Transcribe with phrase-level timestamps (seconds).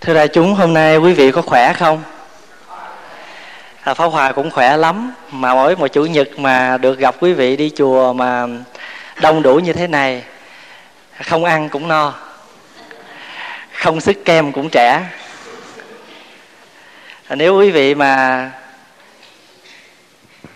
[0.00, 2.02] Thưa đại chúng, hôm nay quý vị có khỏe không?
[3.80, 5.14] À, Pháp Hòa cũng khỏe lắm.
[5.30, 8.46] Mà mỗi một chủ nhật mà được gặp quý vị đi chùa mà
[9.20, 10.22] đông đủ như thế này
[11.24, 12.14] Không ăn cũng no.
[13.72, 15.02] Không sức kem cũng trẻ.
[17.26, 18.50] À, Nếu quý vị mà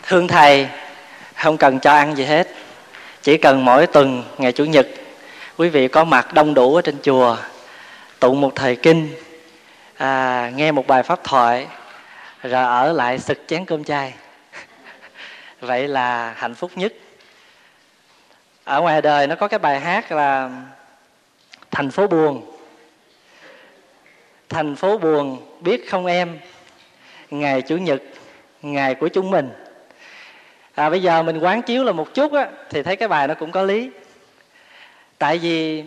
[0.02, 0.68] thương thầy
[1.34, 2.48] Không cần cho ăn gì hết.
[3.22, 4.88] Chỉ cần mỗi tuần ngày Chủ nhật
[5.56, 7.36] Quý vị có mặt đông đủ ở trên chùa
[8.18, 9.08] Tụng một thời kinh
[10.00, 11.66] à, nghe một bài pháp thoại
[12.42, 14.14] rồi ở lại sực chén cơm chay.
[15.60, 16.92] Vậy là hạnh phúc nhất.
[18.64, 20.50] Ở ngoài đời nó có cái bài hát là
[21.70, 22.56] thành phố buồn.
[24.48, 26.38] Thành phố buồn biết không em?
[27.30, 28.02] Ngày chủ nhật
[28.62, 29.50] ngày của chúng mình.
[30.74, 33.34] À, bây giờ mình quán chiếu là một chút á, thì thấy cái bài nó
[33.34, 33.90] cũng có lý.
[35.18, 35.84] Tại vì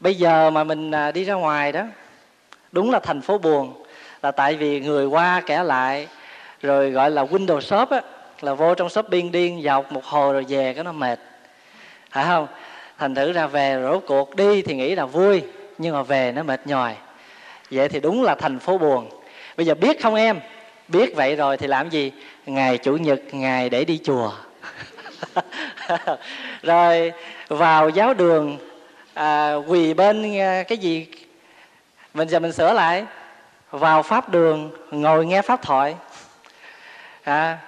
[0.00, 1.82] bây giờ mà mình à, đi ra ngoài đó
[2.72, 3.82] đúng là thành phố buồn.
[4.22, 6.08] Là tại vì người qua kẻ lại
[6.62, 8.00] rồi gọi là window shop á
[8.40, 11.18] là vô trong shopping điên dọc một hồi rồi về cái nó mệt.
[12.10, 12.46] Phải không?
[12.98, 15.42] Thành thử ra về rốt cuộc đi thì nghĩ là vui
[15.78, 16.94] nhưng mà về nó mệt nhòi.
[17.70, 19.10] Vậy thì đúng là thành phố buồn.
[19.56, 20.40] Bây giờ biết không em?
[20.88, 22.12] Biết vậy rồi thì làm gì?
[22.46, 24.32] Ngày chủ nhật ngày để đi chùa.
[26.62, 27.12] Rồi
[27.48, 28.58] vào giáo đường
[29.14, 31.06] à, quỳ bên à, cái gì?
[32.16, 33.06] Mình giờ mình sửa lại.
[33.70, 35.96] Vào pháp đường ngồi nghe pháp thoại.
[37.24, 37.58] À,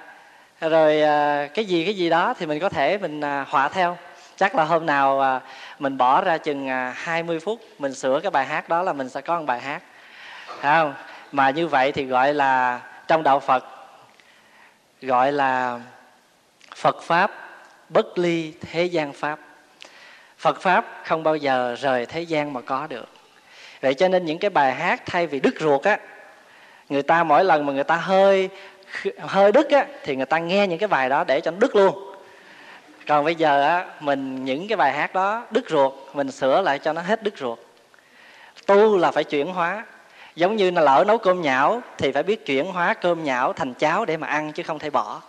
[0.60, 3.96] rồi à, cái gì cái gì đó thì mình có thể mình à, họa theo.
[4.36, 5.40] Chắc là hôm nào à,
[5.78, 9.08] mình bỏ ra chừng à, 20 phút mình sửa cái bài hát đó là mình
[9.08, 9.82] sẽ có một bài hát.
[10.60, 10.94] Thấy không?
[11.32, 13.64] Mà như vậy thì gọi là trong đạo phật
[15.02, 15.80] gọi là
[16.74, 17.30] phật pháp
[17.88, 19.38] bất ly thế gian pháp.
[20.38, 23.17] Phật pháp không bao giờ rời thế gian mà có được
[23.80, 25.98] vậy cho nên những cái bài hát thay vì đứt ruột á,
[26.88, 28.48] người ta mỗi lần mà người ta hơi
[29.18, 31.76] hơi đứt á, thì người ta nghe những cái bài đó để cho nó đứt
[31.76, 32.14] luôn.
[33.06, 36.78] Còn bây giờ á, mình những cái bài hát đó đứt ruột, mình sửa lại
[36.78, 37.58] cho nó hết đứt ruột.
[38.66, 39.84] Tu là phải chuyển hóa.
[40.34, 43.74] Giống như là lỡ nấu cơm nhão thì phải biết chuyển hóa cơm nhão thành
[43.74, 45.22] cháo để mà ăn chứ không thể bỏ.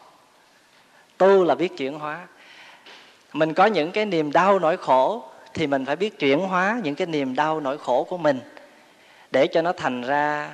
[1.18, 2.20] Tu là biết chuyển hóa.
[3.34, 5.24] Mình có những cái niềm đau nỗi khổ
[5.54, 8.40] thì mình phải biết chuyển hóa những cái niềm đau nỗi khổ của mình
[9.32, 10.52] để cho nó thành ra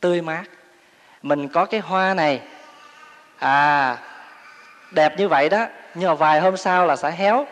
[0.00, 0.42] tươi mát.
[1.22, 2.40] Mình có cái hoa này
[3.38, 3.98] à
[4.90, 7.46] đẹp như vậy đó, nhưng mà vài hôm sau là sẽ héo.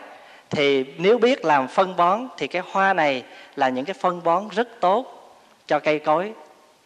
[0.49, 3.23] Thì nếu biết làm phân bón thì cái hoa này
[3.55, 5.17] là những cái phân bón rất tốt
[5.67, 6.33] cho cây cối,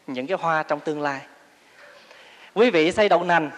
[0.08, 1.20] những cái hoa trong tương lai.
[2.54, 3.52] Quý vị xây đậu nành,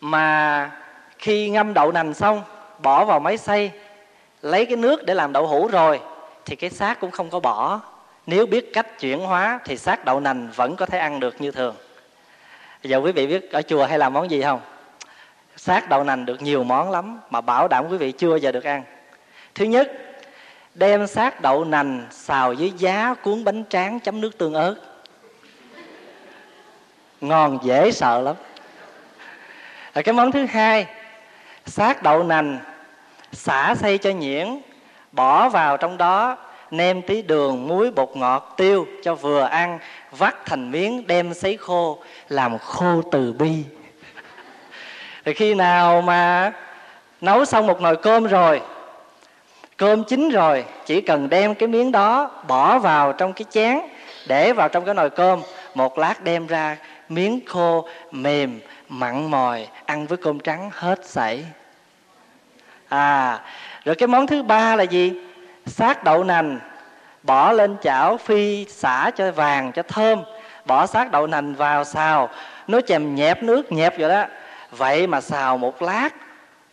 [0.00, 0.70] mà
[1.18, 2.42] khi ngâm đậu nành xong,
[2.78, 3.72] bỏ vào máy xay
[4.42, 6.00] lấy cái nước để làm đậu hũ rồi,
[6.44, 7.80] thì cái xác cũng không có bỏ.
[8.26, 11.50] Nếu biết cách chuyển hóa, thì xác đậu nành vẫn có thể ăn được như
[11.50, 11.74] thường.
[12.82, 14.60] Giờ quý vị biết ở chùa hay làm món gì không?
[15.56, 18.64] Xác đậu nành được nhiều món lắm mà bảo đảm quý vị chưa giờ được
[18.64, 18.82] ăn.
[19.54, 19.92] Thứ nhất,
[20.74, 24.74] đem xác đậu nành xào với giá cuốn bánh tráng chấm nước tương ớt.
[27.20, 28.36] Ngon, dễ sợ lắm.
[29.94, 30.86] Rồi cái món thứ hai,
[31.66, 32.58] xác đậu nành
[33.32, 34.60] xả xây cho nhuyễn,
[35.12, 36.36] bỏ vào trong đó,
[36.70, 39.78] nêm tí đường muối bột ngọt tiêu cho vừa ăn,
[40.10, 41.98] vắt thành miếng đem sấy khô,
[42.28, 43.64] làm khô từ bi.
[45.24, 46.52] Thì khi nào mà
[47.20, 48.60] nấu xong một nồi cơm rồi,
[49.76, 53.78] cơm chín rồi, chỉ cần đem cái miếng đó bỏ vào trong cái chén,
[54.28, 55.40] để vào trong cái nồi cơm,
[55.74, 56.76] một lát đem ra
[57.08, 61.44] miếng khô mềm, mặn mòi, ăn với cơm trắng hết sảy
[62.90, 63.40] à
[63.84, 65.12] rồi cái món thứ ba là gì?
[65.66, 66.60] Sát đậu nành.
[67.22, 70.22] Bỏ lên chảo phi xả cho vàng, cho thơm.
[70.64, 72.28] Bỏ sát đậu nành vào xào.
[72.68, 74.24] Nó chèm nhẹp nước nhẹp vậy đó.
[74.70, 76.08] Vậy mà xào một lát,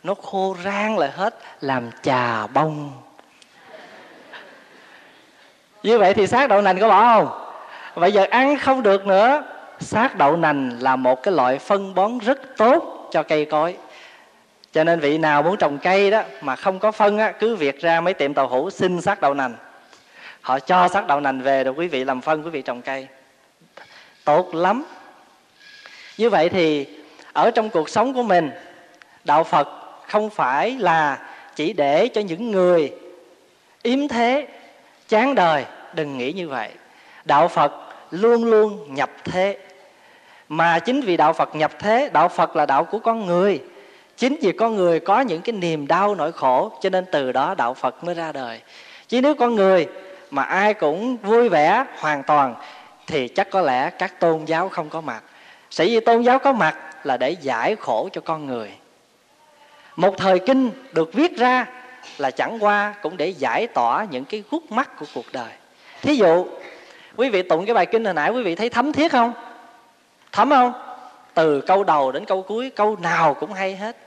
[0.04, 2.92] nó khô rang lại hết, làm trà bông.
[5.84, 7.30] Như vậy thì sát đậu nành có bỏ không?
[7.96, 9.44] Bây giờ ăn không được nữa.
[9.80, 13.78] Sát đậu nành là một cái loại phân bón rất tốt cho cây cối
[14.72, 17.82] cho nên vị nào muốn trồng cây đó mà không có phân á, cứ việc
[17.82, 19.56] ra mấy tiệm tàu hũ xin xác đậu nành.
[20.42, 23.08] Họ cho xác đậu nành về rồi quý vị làm phân, quý vị trồng cây.
[24.24, 24.86] Tốt lắm.
[26.18, 26.88] Như vậy thì
[27.34, 28.52] ở trong cuộc sống của mình,
[29.24, 29.68] đạo phật
[30.08, 31.18] không phải là
[31.56, 32.92] chỉ để cho những người
[33.84, 34.48] yếm thế,
[35.08, 36.70] chán đời, đừng nghĩ như vậy.
[37.26, 37.74] Đạo phật
[38.12, 39.58] luôn luôn nhập thế.
[40.50, 43.62] Mà chính vì đạo phật nhập thế, đạo phật là đạo của con người
[44.18, 47.56] chính vì con người có những cái niềm đau nỗi khổ, cho nên từ đó
[47.58, 48.62] đạo phật mới ra đời.
[49.08, 49.88] Chứ nếu con người
[50.32, 52.56] mà ai cũng vui vẻ, hoàn toàn,
[53.08, 55.24] thì chắc có lẽ các tôn giáo không có mặt.
[55.70, 58.72] Sở dĩ tôn giáo có mặt là để giải khổ cho con người.
[59.96, 61.66] Một thời kinh được viết ra
[62.18, 65.52] là chẳng qua cũng để giải tỏa những cái khúc mắc của cuộc đời.
[66.02, 66.46] Thí dụ,
[67.16, 69.34] quý vị tụng cái bài kinh hồi nãy, quý vị thấy thấm thiết không?
[70.32, 70.74] Thấm không?
[71.34, 73.98] Từ câu đầu đến câu cuối, câu nào cũng hay hết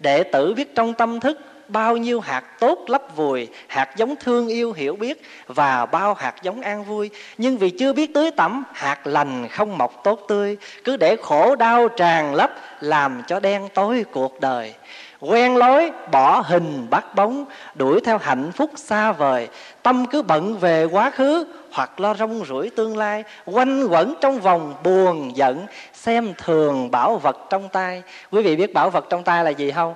[0.00, 4.48] đệ tử viết trong tâm thức bao nhiêu hạt tốt lấp vùi, hạt giống thương
[4.48, 7.10] yêu hiểu biết và bao hạt giống an vui.
[7.38, 10.56] Nhưng vì chưa biết tưới tẩm, hạt lành không mọc tốt tươi.
[10.84, 12.50] Cứ để khổ đau tràn lấp,
[12.80, 14.74] làm cho đen tối cuộc đời.
[15.20, 17.44] Quen lối, bỏ hình bắt bóng,
[17.74, 19.48] đuổi theo hạnh phúc xa vời.
[19.82, 23.24] Tâm cứ bận về quá khứ, hoặc lo rong rủi tương lai.
[23.46, 28.02] Quanh quẩn trong vòng buồn giận, xem thường bảo vật trong tay.
[28.32, 29.94] Quý vị biết bảo vật trong tay là gì không?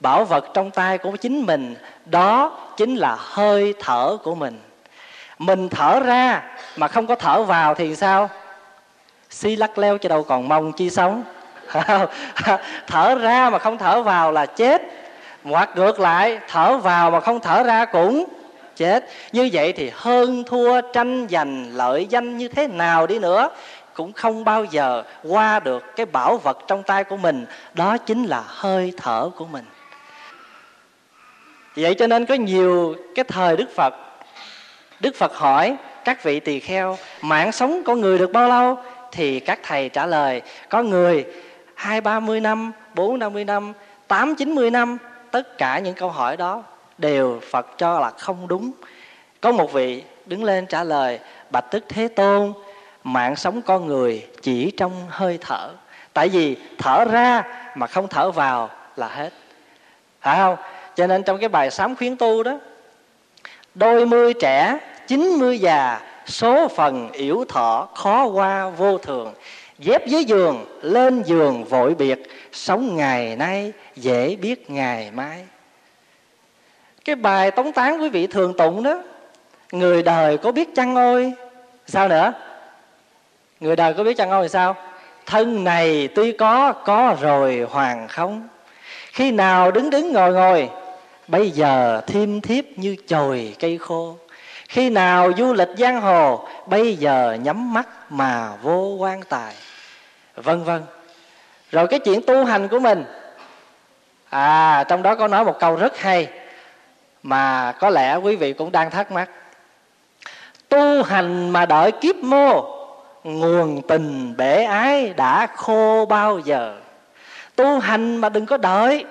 [0.00, 1.74] Bảo vật trong tay của chính mình,
[2.04, 4.60] đó chính là hơi thở của mình.
[5.38, 6.42] Mình thở ra
[6.76, 8.30] mà không có thở vào thì sao?
[9.30, 11.24] Xi lắc leo cho đâu còn mong chi sống.
[12.86, 14.82] Thở ra mà không thở vào là chết.
[15.44, 18.24] Hoặc ngược lại, thở vào mà không thở ra cũng
[18.76, 19.04] chết.
[19.32, 23.48] Như vậy thì hơn thua tranh giành lợi danh như thế nào đi nữa
[23.94, 27.46] cũng không bao giờ qua được cái bảo vật trong tay của mình.
[27.74, 29.64] Đó chính là hơi thở của mình
[31.78, 33.94] vậy cho nên có nhiều cái thời đức phật.
[35.00, 38.78] Đức phật hỏi các vị tỳ kheo, mạng sống con người được bao lâu?
[39.12, 41.26] Thì các thầy trả lời, có người
[41.74, 43.72] hai, ba mươi năm, bốn, năm mươi năm,
[44.08, 44.98] tám, chín mươi năm.
[45.30, 46.62] Tất cả những câu hỏi đó
[46.98, 48.70] đều phật cho là không đúng.
[49.40, 51.18] Có một vị đứng lên trả lời,
[51.50, 52.52] bạch tức thế tôn,
[53.04, 55.70] mạng sống con người chỉ trong hơi thở.
[56.12, 57.42] Tại vì thở ra
[57.76, 59.30] mà không thở vào là hết.
[60.20, 60.56] Phải không?
[60.98, 62.58] Cho nên trong cái bài sám khuyến tu đó,
[63.74, 69.34] đôi mươi trẻ, chín mươi già, số phần yểu thọ, khó qua, vô thường,
[69.78, 72.22] dép dưới giường, lên giường vội biệt,
[72.52, 75.44] sống ngày nay dễ biết ngày mai.
[77.04, 79.02] Cái bài tống tán quý vị thường tụng đó,
[79.72, 81.32] người đời có biết chăng ôi?
[81.86, 82.32] Sao nữa?
[83.60, 84.76] Người đời có biết chăng ôi sao?
[85.26, 88.48] Thân này tuy có có rồi hoàng không?
[89.12, 90.68] Khi nào đứng đứng ngồi ngồi
[91.28, 94.16] bây giờ thiêm thiếp như chồi cây khô.
[94.68, 99.54] Khi nào du lịch giang hồ, bây giờ nhắm mắt mà vô quan tài.
[100.36, 100.82] Vân vân
[101.70, 103.04] rồi cái chuyện tu hành của mình.
[104.30, 106.28] À trong đó có nói một câu rất hay
[107.22, 109.30] mà có lẽ quý vị cũng đang thắc mắc.
[110.68, 112.64] Tu hành mà đợi kiếp mô,
[113.24, 116.76] nguồn tình bể ái đã khô bao giờ?
[117.56, 119.04] Tu hành mà đừng có đợi.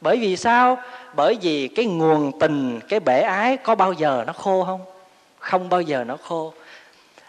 [0.00, 0.78] Bởi vì sao?
[1.16, 4.80] Bởi vì cái nguồn tình, cái bể ái có bao giờ nó khô không?
[5.38, 6.52] Không bao giờ nó khô.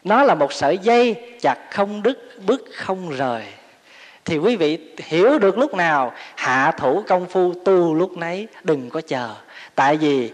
[0.04, 3.44] Nó là một sợi dây chặt không đứt, bứt không rời.
[4.26, 8.90] Thì quý vị hiểu được lúc nào, hạ thủ công phu tu lúc nấy, đừng
[8.90, 9.30] có chờ.
[9.76, 10.32] Tại vì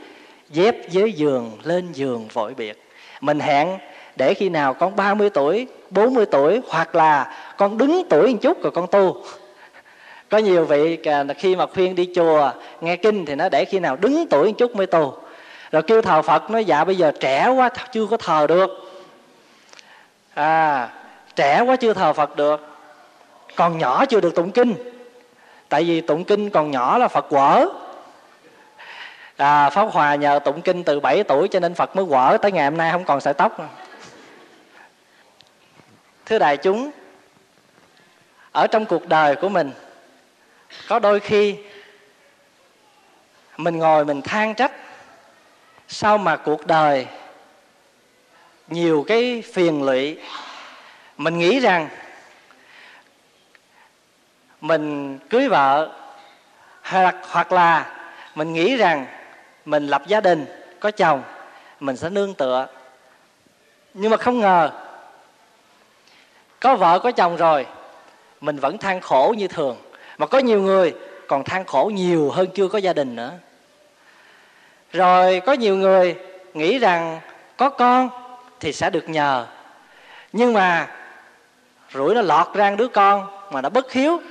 [0.50, 2.84] dép dưới giường lên giường vội biệt.
[3.22, 3.78] Mình hẹn
[4.16, 8.64] để khi nào con 30 tuổi 40 tuổi hoặc là con đứng tuổi một chút
[8.64, 9.24] rồi con tu
[10.34, 10.98] có nhiều vị
[11.38, 12.52] khi mà khuyên đi chùa
[12.82, 15.18] nghe kinh thì nó để khi nào đứng tuổi một chút mới tu.
[15.72, 18.70] Rồi kêu thờ phật nói dạ bây giờ trẻ quá chưa có thờ được.
[20.34, 20.90] À
[21.36, 22.68] trẻ quá chưa thờ phật được.
[23.56, 24.76] Còn nhỏ chưa được tụng kinh.
[25.70, 27.66] Tại vì tụng kinh còn nhỏ là phật quở.
[29.38, 32.52] À, pháp hòa nhờ tụng kinh từ 7 tuổi cho nên phật mới quở tới
[32.52, 33.68] ngày hôm nay không còn sợi tóc nữa.
[36.26, 36.92] thưa đại chúng
[38.52, 39.72] ở trong cuộc đời của mình
[40.88, 41.58] có đôi khi
[43.58, 44.72] mình ngồi mình than trách,
[45.88, 47.08] sao mà cuộc đời
[48.68, 50.18] nhiều cái phiền lụy.
[51.18, 51.90] Mình nghĩ rằng
[54.62, 55.92] mình cưới vợ,
[56.82, 57.96] hoặc hoặc là
[58.36, 59.06] mình nghĩ rằng
[59.66, 60.46] mình lập gia đình,
[60.80, 61.24] có chồng,
[61.80, 62.68] mình sẽ nương tựa.
[63.94, 64.72] Nhưng mà không ngờ,
[66.60, 67.66] có vợ có chồng rồi,
[68.42, 69.78] mình vẫn than khổ như thường
[70.18, 70.94] mà có nhiều người
[71.28, 73.32] còn than khổ nhiều hơn chưa có gia đình nữa.
[74.92, 76.16] Rồi có nhiều người
[76.54, 77.20] nghĩ rằng
[77.58, 78.10] có con
[78.60, 79.48] thì sẽ được nhờ.
[80.34, 80.88] Nhưng mà
[81.94, 84.22] rủi nó lọt ra đứa con mà nó bất hiếu,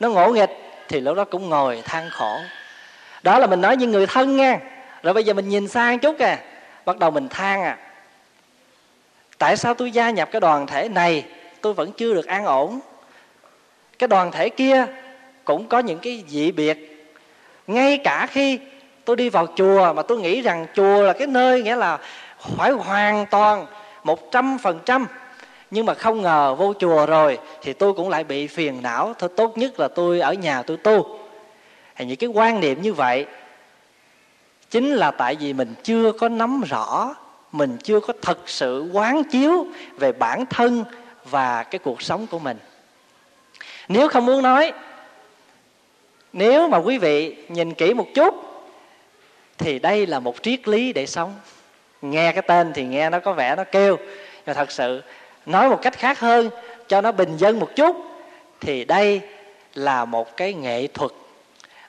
[0.00, 0.50] nó ngỗ nghịch
[0.88, 2.40] thì lúc đó cũng ngồi than khổ.
[3.22, 4.58] Đó là mình nói như người thân nha.
[5.02, 6.38] Rồi bây giờ mình nhìn sang chút à
[6.84, 7.78] bắt đầu mình than à.
[9.38, 11.24] Tại sao tôi gia nhập cái đoàn thể này,
[11.60, 12.80] tôi vẫn chưa được an ổn?
[13.98, 14.86] Cái đoàn thể kia
[15.44, 17.06] cũng có những cái dị biệt.
[17.66, 18.58] Ngay cả khi
[19.04, 21.98] tôi đi vào chùa mà tôi nghĩ rằng chùa là cái nơi nghĩa là
[22.56, 23.66] phải hoàn toàn
[24.04, 25.06] một trăm phần trăm.
[25.70, 29.14] Nhưng mà không ngờ vô chùa rồi thì tôi cũng lại bị phiền não.
[29.18, 31.18] Thôi tốt nhất là tôi ở nhà tôi tu.
[31.94, 33.26] Hay những cái quan niệm như vậy
[34.70, 37.14] chính là tại vì mình chưa có nắm rõ,
[37.52, 39.66] mình chưa có thật sự quán chiếu
[39.98, 40.84] về bản thân
[41.24, 42.58] và cái cuộc sống của mình.
[43.88, 44.72] Nếu không muốn nói
[46.32, 48.34] nếu mà quý vị nhìn kỹ một chút,
[49.58, 51.34] thì đây là một triết lý để sống.
[52.02, 53.96] Nghe cái tên thì nghe nó có vẻ nó kêu,
[54.46, 55.02] nhưng thật sự,
[55.46, 56.50] nói một cách khác hơn,
[56.88, 57.96] cho nó bình dân một chút,
[58.60, 59.20] thì đây
[59.74, 61.10] là một cái nghệ thuật.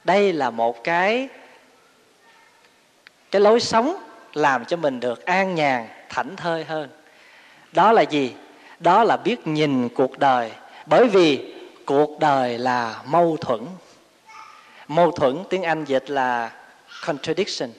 [0.04, 1.28] Đây là một cái
[3.32, 3.96] cái lối sống
[4.34, 6.90] làm cho mình được an nhàn, thảnh thơi hơn.
[7.72, 8.34] Đó là gì?
[8.80, 10.52] Đó là biết nhìn cuộc đời,
[10.86, 11.54] bởi vì
[11.86, 13.60] cuộc đời là mâu thuẫn
[14.92, 16.52] mâu thuẫn, tiếng anh dịch là
[17.06, 17.70] contradiction.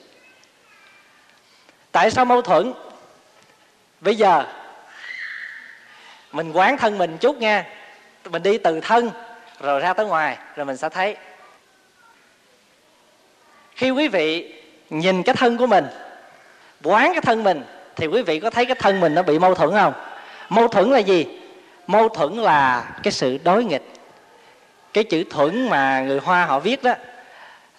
[1.91, 2.73] Tại sao mâu thuẫn?
[4.01, 4.45] Bây giờ,
[6.31, 7.65] mình quán thân mình chút nha.
[8.29, 9.11] Mình đi từ thân,
[9.59, 11.17] rồi ra tới ngoài, rồi mình sẽ thấy.
[13.75, 14.53] Khi quý vị
[14.89, 15.85] nhìn cái thân của mình,
[16.83, 17.63] quán cái thân mình,
[17.95, 19.93] thì quý vị có thấy cái thân mình nó bị mâu thuẫn không?
[20.49, 21.39] Mâu thuẫn là gì?
[21.87, 23.93] Mâu thuẫn là cái sự đối nghịch
[24.93, 26.93] cái chữ thuẫn mà người hoa họ viết đó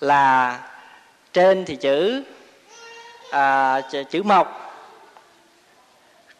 [0.00, 0.58] là
[1.32, 2.22] trên thì chữ
[3.30, 3.80] à,
[4.10, 4.60] chữ mộc.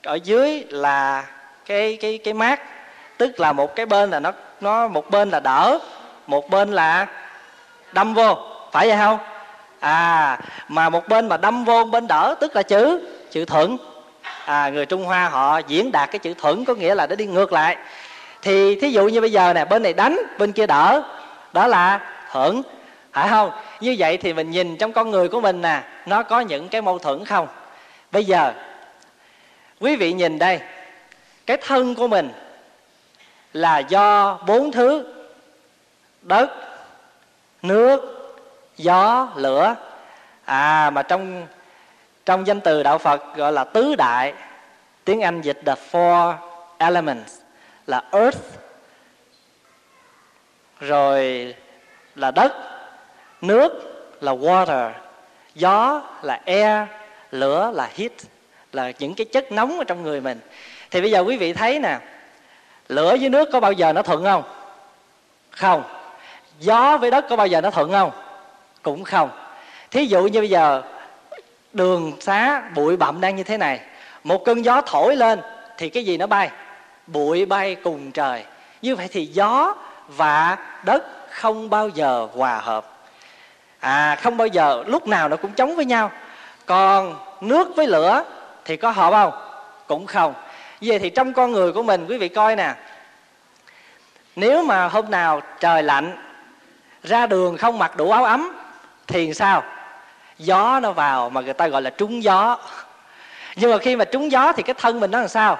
[0.03, 1.25] Ở dưới là
[1.67, 2.61] cái cái cái mát
[3.17, 5.79] tức là một cái bên là nó nó một bên là đỡ
[6.27, 7.07] một bên là
[7.93, 8.39] đâm vô
[8.73, 9.19] phải vậy không?
[9.81, 10.39] À
[10.69, 13.77] mà một bên mà đâm vô bên đỡ tức là chữ chữ thuận
[14.45, 17.27] à người trung hoa họ diễn đạt cái chữ thuận có nghĩa là nó đi
[17.27, 17.77] ngược lại
[18.45, 21.03] thì thí dụ như bây giờ nè, bên này đánh, bên kia đỡ.
[21.53, 22.63] Đó là hưởng
[23.13, 23.51] phải không?
[23.81, 26.83] Như vậy thì mình nhìn trong con người của mình nè, nó có những cái
[26.83, 27.49] mâu thuẫn không?
[28.13, 28.53] Bây giờ,
[29.81, 30.61] quý vị nhìn đây.
[31.47, 32.31] Cái thân của mình
[33.53, 35.15] là do bốn thứ.
[36.23, 36.51] Đất,
[37.63, 38.01] nước,
[38.77, 39.77] gió, lửa.
[40.45, 41.47] À mà trong
[42.25, 44.35] trong danh từ đạo phật gọi là tứ đại.
[45.05, 46.35] Tiếng anh dịch the four
[46.79, 47.44] elements
[47.87, 48.43] là earth,
[50.81, 51.55] rồi
[52.15, 52.53] là đất,
[53.41, 53.73] nước
[54.21, 54.91] là water,
[55.55, 56.89] gió là air,
[57.31, 58.13] lửa là heat,
[58.73, 60.41] là những cái chất nóng ở trong người mình.
[60.91, 61.99] Thì bây giờ quý vị thấy nè,
[62.89, 64.43] lửa với nước có bao giờ nó thuận không?
[65.51, 65.83] Không.
[66.61, 68.11] Gió với đất có bao giờ nó thuận không?
[68.83, 69.31] Cũng không.
[69.91, 70.83] Thí dụ như bây giờ
[71.73, 73.81] đường xá bụi bặm đang như thế này,
[74.25, 75.41] một cơn gió thổi lên
[75.79, 76.51] thì cái gì nó bay?
[77.07, 78.45] Bụi bay cùng trời.
[78.83, 79.75] Như vậy thì gió
[80.09, 82.87] và đất không bao giờ hòa hợp.
[83.81, 86.11] À không bao giờ, lúc nào nó cũng chống với nhau.
[86.67, 88.25] Còn nước với lửa
[88.65, 89.33] thì có hợp không?
[89.87, 90.35] Cũng không.
[90.81, 92.75] Vậy thì trong con người của mình, quý vị coi nè,
[94.37, 96.17] nếu mà hôm nào trời lạnh,
[97.03, 98.53] ra đường không mặc đủ áo ấm
[99.07, 99.63] thì sao?
[100.39, 102.59] Gió nó vào mà người ta gọi là trúng gió.
[103.57, 105.59] Nhưng mà khi mà trúng gió thì cái thân mình nó làm sao?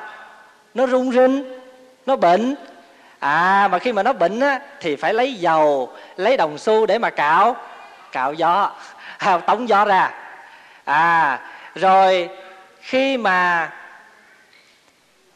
[0.75, 1.45] Nó rung rinh
[2.07, 2.55] nó bệnh.
[3.19, 6.99] À mà khi mà nó bệnh á, thì phải lấy dầu lấy đồng xu để
[6.99, 7.57] mà cạo.
[8.13, 8.73] Cạo gió
[9.19, 10.11] à, tống gió ra.
[10.85, 11.41] À
[11.75, 12.29] rồi
[12.81, 13.71] khi mà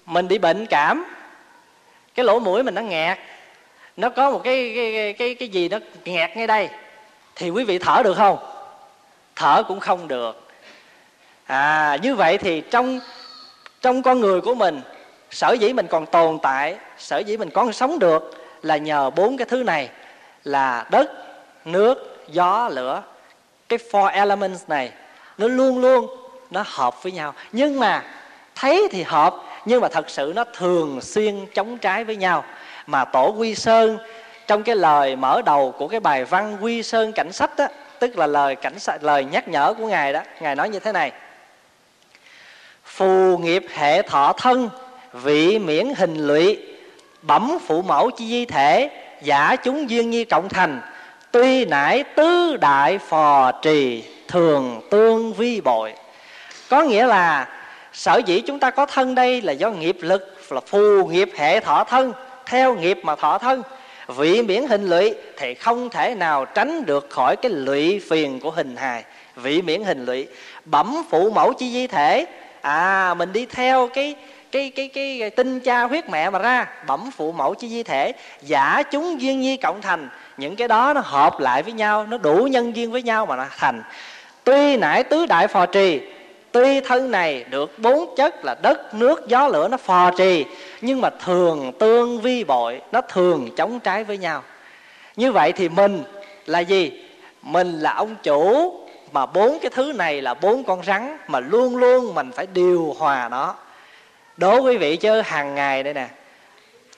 [0.07, 1.05] mình bị bệnh cảm
[2.15, 3.19] cái lỗ mũi mình nó nghẹt.
[3.97, 6.69] Nó có một cái cái cái cái gì nó nghẹt ngay đây.
[7.35, 8.39] Thì quý vị thở được không?
[9.37, 10.49] Thở cũng không được.
[11.47, 13.01] À như vậy thì trong
[13.81, 14.81] trong con người của mình
[15.31, 19.37] sở dĩ mình còn tồn tại, sở dĩ mình còn sống được là nhờ bốn
[19.37, 19.89] cái thứ này,
[20.45, 21.11] là đất,
[21.65, 23.03] nước, gió, lửa.
[23.69, 24.93] Cái four elements này,
[25.39, 26.07] nó luôn luôn,
[26.51, 27.35] nó hợp với nhau.
[27.53, 28.05] Nhưng mà
[28.55, 32.45] thấy thì hợp, nhưng mà thật sự nó thường xuyên chống trái với nhau.
[32.87, 33.99] Mà tổ quy sơn,
[34.47, 37.67] trong cái lời mở đầu của cái bài văn quy sơn cảnh sách đó
[37.99, 40.93] tức là lời cảnh sách lời nhắc nhở của ngài đó, ngài nói như thế
[40.93, 41.13] này.
[42.85, 44.69] Phù nghiệp hệ thọ thân
[45.13, 46.59] vị miễn hình lụy,
[47.23, 48.91] bẩm phụ mẫu chi di thể,
[49.23, 50.81] giả chúng duyên nhi cộng thành,
[51.31, 55.93] tuy nãi tứ đại phò trì thường tương vi bội.
[56.69, 57.49] Có nghĩa là,
[57.93, 61.61] sở dĩ chúng ta có thân đây là do nghiệp lực, là phù nghiệp hệ
[61.61, 62.13] thọ thân,
[62.47, 63.63] theo nghiệp mà thọ thân.
[64.17, 68.51] Vị miễn hình lụy thì không thể nào tránh được khỏi cái lụy phiền của
[68.51, 69.05] hình hài.
[69.37, 70.27] Vị miễn hình lụy,
[70.65, 72.27] bẩm phụ mẫu chi di thể
[72.61, 74.15] à mình đi theo cái
[74.53, 77.83] cái cái cái, cái tinh cha huyết mẹ mà ra bẩm phụ mẫu chi di
[77.83, 78.13] thể
[78.43, 80.09] giả chúng duyên nhi cộng thành.
[80.37, 83.37] Những cái đó nó hợp lại với nhau nó đủ nhân duyên với nhau mà
[83.37, 83.83] nó thành.
[84.45, 86.01] Tuy nãy tứ đại phò trì
[86.53, 90.45] tuy thân này được bốn chất là đất nước gió lửa nó phò trì
[90.81, 94.43] nhưng mà thường tương vi bội nó thường chống trái với nhau.
[95.17, 96.03] Như vậy thì mình
[96.47, 97.05] là gì?
[97.43, 98.75] Mình là ông chủ
[99.13, 102.95] mà bốn cái thứ này là bốn con rắn mà luôn luôn mình phải điều
[102.99, 103.55] hòa nó
[104.39, 106.09] đố quý vị chứ, hàng ngày đây nè,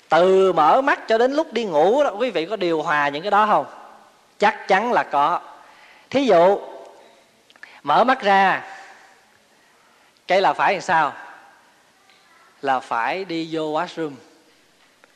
[0.09, 3.23] từ mở mắt cho đến lúc đi ngủ đó, quý vị có điều hòa những
[3.23, 3.66] cái đó không?
[4.38, 5.40] Chắc chắn là có.
[6.11, 6.59] Thí dụ,
[7.82, 8.62] mở mắt ra,
[10.26, 11.12] cái là phải làm sao?
[12.62, 14.12] Là phải đi vô washroom.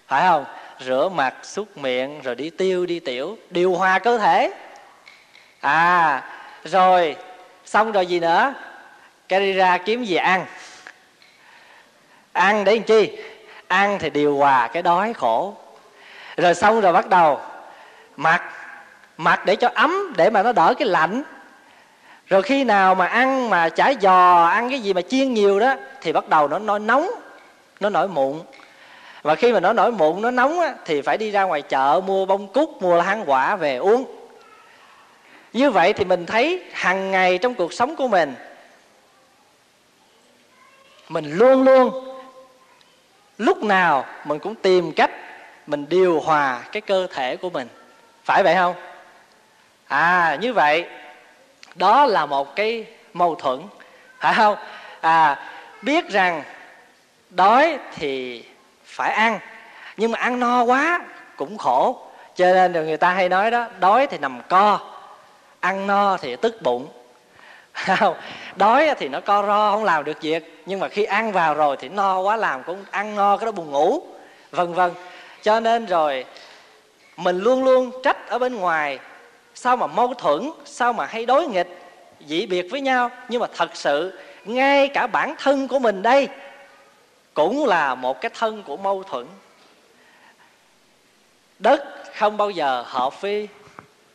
[0.06, 0.44] Phải không?
[0.80, 4.50] Rửa mặt, xúc miệng, rồi đi tiêu, đi tiểu, điều hòa cơ thể.
[5.60, 6.22] À
[6.64, 7.16] rồi,
[7.64, 8.54] xong rồi gì nữa?
[9.28, 10.46] Cái đi ra kiếm gì ăn?
[12.34, 13.18] Ăn để làm chi?
[13.68, 15.54] Ăn thì điều hòa cái đói khổ.
[16.36, 17.40] Rồi xong rồi bắt đầu
[18.16, 18.42] mặc
[19.16, 21.22] mặc để cho ấm để mà nó đỡ cái lạnh.
[22.26, 25.74] Rồi khi nào mà ăn mà chả giò ăn cái gì mà chiên nhiều đó
[26.00, 27.10] thì bắt đầu nó nó nóng
[27.80, 28.40] nó nổi mụn.
[29.22, 32.00] Và khi mà nó nổi mụn nó nóng á, thì phải đi ra ngoài chợ
[32.06, 34.04] mua bông cúc mua hang quả về uống.
[35.52, 38.34] Như vậy thì mình thấy hàng ngày trong cuộc sống của mình
[41.08, 42.13] mình luôn luôn
[43.38, 45.10] lúc nào mình cũng tìm cách
[45.66, 47.68] mình điều hòa cái cơ thể của mình.
[48.24, 48.74] Phải vậy không?
[49.88, 50.86] À như vậy,
[51.74, 53.62] đó là một cái mâu thuẫn,
[54.20, 54.56] phải không?
[55.00, 55.48] À
[55.82, 56.42] biết rằng
[57.30, 58.44] đói thì
[58.84, 59.38] phải ăn,
[59.96, 61.00] nhưng mà ăn no quá
[61.36, 62.00] cũng khổ.
[62.34, 64.80] Cho nên người ta hay nói đó, đói thì nằm co,
[65.60, 66.88] ăn no thì tức bụng
[67.74, 68.16] không,
[68.56, 70.62] đói thì nó co ro, không làm được việc.
[70.66, 73.52] Nhưng mà khi ăn vào rồi thì no quá, làm cũng ăn no, cái đó
[73.52, 74.02] buồn ngủ,
[74.50, 74.90] vân vân.
[75.42, 76.24] Cho nên rồi,
[77.16, 78.98] mình luôn luôn trách ở bên ngoài.
[79.54, 81.68] Sao mà mâu thuẫn, sao mà hay đối nghịch,
[82.26, 83.10] dị biệt với nhau.
[83.28, 86.28] Nhưng mà thật sự, ngay cả bản thân của mình đây,
[87.34, 89.26] cũng là một cái thân của mâu thuẫn.
[91.58, 93.48] Đất không bao giờ hợp với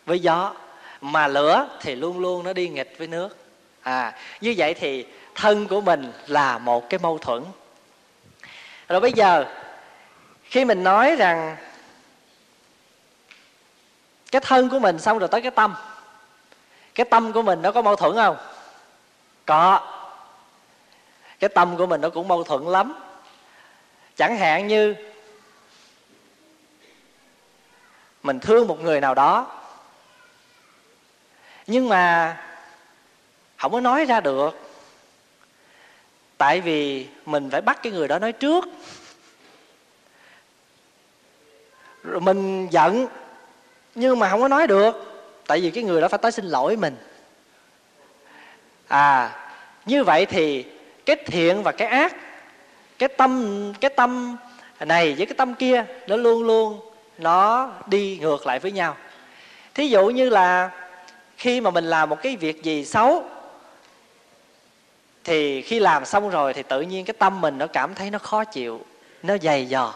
[0.06, 0.54] với gió,
[1.02, 3.38] mà lửa thì luôn luôn nó đi nghịch với nước
[3.82, 7.44] à như vậy thì thân của mình là một cái mâu thuẫn.
[8.88, 9.46] Rồi bây giờ,
[10.44, 11.56] khi mình nói rằng
[14.32, 15.76] cái thân của mình xong rồi tới cái tâm
[16.96, 18.38] cái tâm của mình nó có mâu thuẫn không?
[19.46, 19.82] Có.
[21.40, 22.94] Cái tâm của mình nó cũng mâu thuẫn lắm.
[24.16, 24.96] Chẳng hạn như
[28.24, 29.48] mình thương một người nào đó,
[31.68, 32.38] nhưng mà
[33.60, 34.58] không có nói ra được.
[36.38, 38.66] Tại vì mình phải bắt cái người đó nói trước.
[42.04, 43.08] Rồi mình giận,
[43.96, 44.96] nhưng mà không có nói được.
[45.48, 46.96] Tại vì cái người đó phải tới xin lỗi mình.
[48.88, 49.36] À
[49.86, 50.66] như vậy thì
[51.06, 52.16] cái thiện và cái ác,
[52.98, 54.38] cái tâm cái tâm
[54.80, 56.80] này với cái tâm kia, nó luôn luôn
[57.18, 58.96] nó đi ngược lại với nhau.
[59.74, 60.70] Thí dụ như là
[61.38, 63.24] khi mà mình làm một cái việc gì xấu
[65.24, 68.20] thì khi làm xong rồi thì tự nhiên cái tâm mình nó cảm thấy nó
[68.20, 68.82] khó chịu,
[69.24, 69.94] nó dày dò.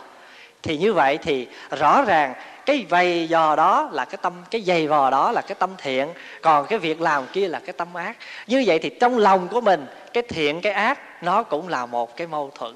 [0.64, 2.34] Thì như vậy thì rõ ràng
[2.66, 6.08] cái vầy dò đó là cái tâm, cái dày vò đó là cái tâm thiện,
[6.42, 8.18] còn cái việc làm kia là cái tâm ác.
[8.48, 12.16] Như vậy thì trong lòng của mình, cái thiện, cái ác, nó cũng là một
[12.16, 12.74] cái mâu thuẫn.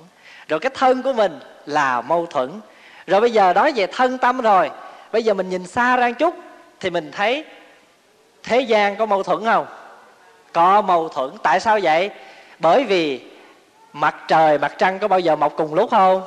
[0.48, 2.52] Rồi cái thân của mình là mâu thuẫn.
[3.08, 4.72] Rồi bây giờ nói về thân tâm rồi,
[5.12, 6.36] bây giờ mình nhìn xa ra một chút
[6.80, 7.46] thì mình thấy
[8.44, 9.66] thế gian có mâu thuẫn không?
[10.54, 11.32] Có mâu thuẫn.
[11.44, 12.10] Tại sao vậy?
[12.60, 13.22] Bởi vì
[13.93, 16.22] mặt trời, mặt trăng có bao giờ mọc cùng lúc không?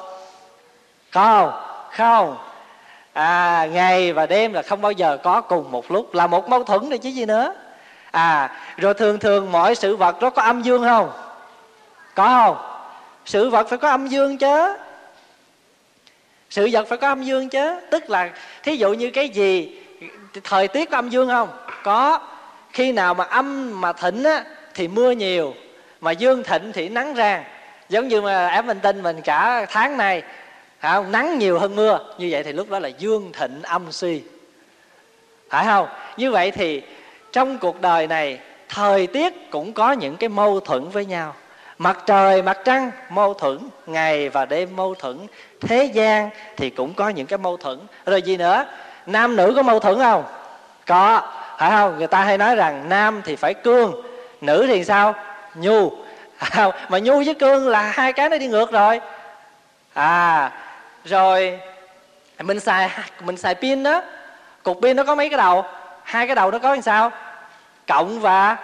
[1.12, 1.52] Có không?
[1.90, 2.36] Không.
[3.12, 6.64] À ngày và đêm là không bao giờ có cùng một lúc, là một mâu
[6.64, 7.54] thuẫn này chứ gì nữa.
[8.10, 11.12] À rồi thường thường mọi sự vật nó có âm dương không?
[12.14, 12.56] Có không?
[13.24, 14.76] Sự vật phải có âm dương chứ.
[16.50, 17.80] Sự vật phải có âm dương chứ.
[17.90, 18.30] Tức là,
[18.62, 19.78] thí dụ như cái gì,
[20.44, 21.48] thời tiết có âm dương không?
[21.82, 22.20] Có.
[22.72, 25.54] Khi nào mà âm mà thịnh á, thì mưa nhiều
[26.00, 27.44] mà dương thịnh thì nắng rang,
[27.88, 30.22] giống như mà em minh tinh mình cả tháng này
[30.82, 31.12] không?
[31.12, 32.14] nắng nhiều hơn mưa.
[32.18, 34.22] Như vậy thì lúc đó là dương thịnh âm suy
[35.50, 35.88] phải không?
[36.16, 36.82] Như vậy thì
[37.32, 41.34] trong cuộc đời này, thời tiết cũng có những cái mâu thuẫn với nhau.
[41.78, 43.58] Mặt trời, mặt trăng, mâu thuẫn.
[43.86, 45.18] Ngày và đêm mâu thuẫn.
[45.60, 47.78] Thế gian thì cũng có những cái mâu thuẫn.
[48.06, 48.64] Rồi gì nữa?
[49.06, 50.24] Nam nữ có mâu thuẫn không?
[50.86, 51.22] Có.
[51.58, 51.98] Phải không?
[51.98, 54.02] Người ta hay nói rằng nam thì phải cương,
[54.40, 55.14] nữ thì sao?
[55.54, 55.92] Nhu.
[56.50, 59.00] À, mà nhu với cương là hai cái nó đi ngược rồi.
[59.92, 60.52] À
[61.04, 61.58] rồi
[62.38, 64.02] mình xài mình xài pin đó.
[64.62, 65.64] Cục pin nó có mấy cái đầu?
[66.02, 67.12] Hai cái đầu nó có làm sao?
[67.86, 68.56] Cộng và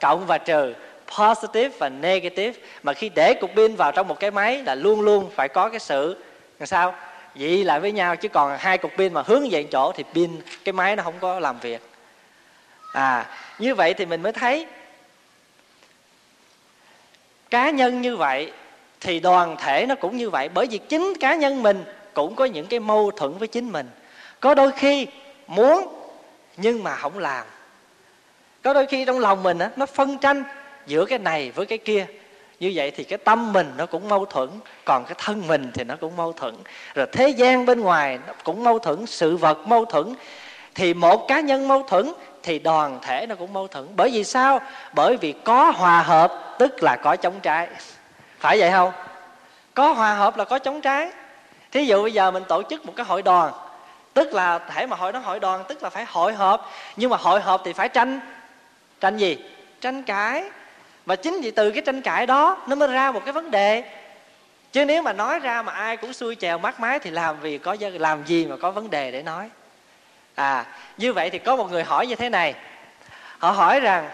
[0.00, 0.74] cộng và trừ.
[1.18, 2.60] Positive và negative.
[2.82, 5.68] Mà khi để cục pin vào trong một cái máy là luôn luôn phải có
[5.68, 6.24] cái sự
[6.58, 6.94] làm sao?
[7.34, 10.40] Vậy lại với nhau chứ còn hai cục pin mà hướng về chỗ thì pin
[10.64, 11.82] cái máy nó không có làm việc.
[12.92, 13.26] À
[13.58, 14.66] như vậy thì mình mới thấy
[17.50, 18.52] cá nhân như vậy
[19.00, 20.48] thì đoàn thể nó cũng như vậy.
[20.48, 21.84] Bởi vì chính cá nhân mình
[22.14, 23.90] cũng có những cái mâu thuẫn với chính mình.
[24.40, 25.06] Có đôi khi
[25.46, 25.88] muốn
[26.56, 27.46] nhưng mà không làm.
[28.62, 30.44] Có đôi khi trong lòng mình nó phân tranh
[30.86, 32.06] giữa cái này với cái kia.
[32.60, 34.48] Như vậy thì cái tâm mình nó cũng mâu thuẫn,
[34.84, 36.54] còn cái thân mình thì nó cũng mâu thuẫn.
[36.94, 40.14] Rồi thế gian bên ngoài nó cũng mâu thuẫn, sự vật mâu thuẫn.
[40.74, 43.88] Thì một cá nhân mâu thuẫn thì đoàn thể nó cũng mâu thuẫn.
[43.96, 44.60] Bởi vì sao?
[44.92, 47.68] Bởi vì có hòa hợp, tức là có chống trái.
[48.38, 48.92] Phải vậy không?
[49.74, 51.10] Có hòa hợp là có chống trái.
[51.72, 53.52] Thí dụ bây giờ mình tổ chức một cái hội đoàn,
[54.14, 57.16] tức là thể mà hội nó hội đoàn, tức là phải hội họp nhưng mà
[57.16, 58.20] hội họp thì phải tranh.
[59.00, 59.38] Tranh gì?
[59.80, 60.44] Tranh cãi.
[61.06, 63.84] Và chính vì từ cái tranh cãi đó, nó mới ra một cái vấn đề.
[64.72, 67.58] Chứ nếu mà nói ra mà ai cũng xuôi chèo mắt mái thì làm vì
[67.58, 69.50] có, làm gì mà có vấn đề để nói?
[70.38, 72.54] À như vậy thì có một người hỏi như thế này.
[73.38, 74.10] Họ hỏi rằng,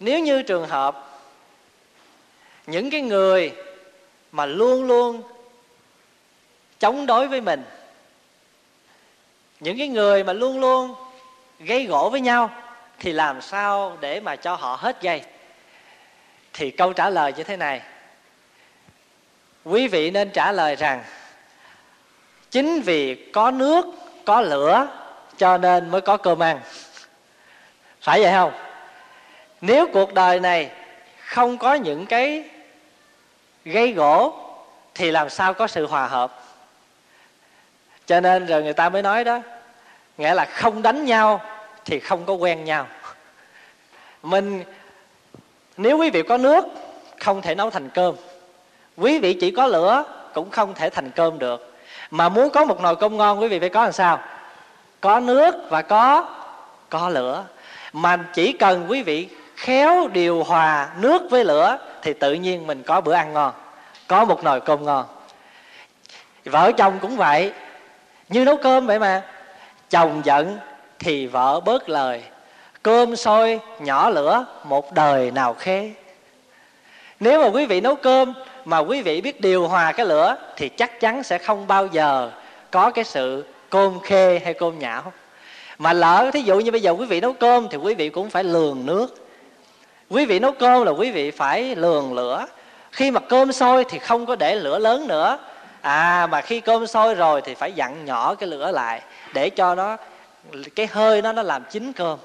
[0.00, 1.20] nếu như trường hợp
[2.66, 3.52] những cái người
[4.32, 5.22] mà luôn luôn
[6.78, 7.64] chống đối với mình,
[9.60, 10.94] những cái người mà luôn luôn
[11.58, 12.50] gây gỗ với nhau,
[12.98, 15.22] thì làm sao để mà cho họ hết gây
[16.52, 17.80] thì câu trả lời như thế này.
[19.64, 21.04] Quý vị nên trả lời rằng
[22.52, 23.86] chính vì có nước,
[24.24, 24.86] có lửa,
[25.36, 26.60] cho nên mới có cơm ăn.
[28.00, 28.52] Phải vậy không?
[29.60, 30.70] Nếu cuộc đời này
[31.24, 32.44] không có những cái
[33.64, 34.34] gây gỗ,
[34.94, 36.42] thì làm sao có sự hòa hợp?
[38.06, 39.40] Cho nên rồi người ta mới nói đó,
[40.18, 41.40] nghĩa là không đánh nhau
[41.84, 42.86] thì không có quen nhau.
[44.22, 44.64] Mình,
[45.76, 46.64] nếu quý vị có nước,
[47.20, 48.14] không thể nấu thành cơm.
[48.96, 51.71] Quý vị chỉ có lửa, cũng không thể thành cơm được
[52.12, 54.18] mà muốn có một nồi cơm ngon, quý vị phải có làm sao?
[55.00, 56.24] Có nước và có
[56.90, 57.44] có lửa.
[57.92, 62.82] Mà chỉ cần quý vị khéo điều hòa nước với lửa thì tự nhiên mình
[62.82, 63.52] có bữa ăn ngon,
[64.06, 65.04] có một nồi cơm ngon.
[66.44, 67.52] Vợ chồng cũng vậy,
[68.28, 69.22] như nấu cơm vậy mà.
[69.90, 70.58] Chồng giận
[70.98, 72.22] thì vợ bớt lời.
[72.82, 75.90] Cơm sôi, nhỏ lửa, một đời nào khế.
[77.20, 78.32] Nếu mà quý vị nấu cơm
[78.64, 82.30] mà quý vị biết điều hòa cái lửa thì chắc chắn sẽ không bao giờ
[82.70, 85.12] có cái sự côn khê hay côn nhão.
[85.78, 88.30] Mà lỡ thí dụ như bây giờ quý vị nấu cơm thì quý vị cũng
[88.30, 89.28] phải lường nước.
[90.10, 92.46] Quý vị nấu cơm là quý vị phải lường lửa.
[92.90, 95.38] Khi mà cơm sôi thì không có để lửa lớn nữa.
[95.80, 99.00] À mà khi cơm sôi rồi thì phải dặn nhỏ cái lửa lại
[99.34, 99.96] để cho nó,
[100.76, 102.18] cái hơi nó nó làm chín cơm.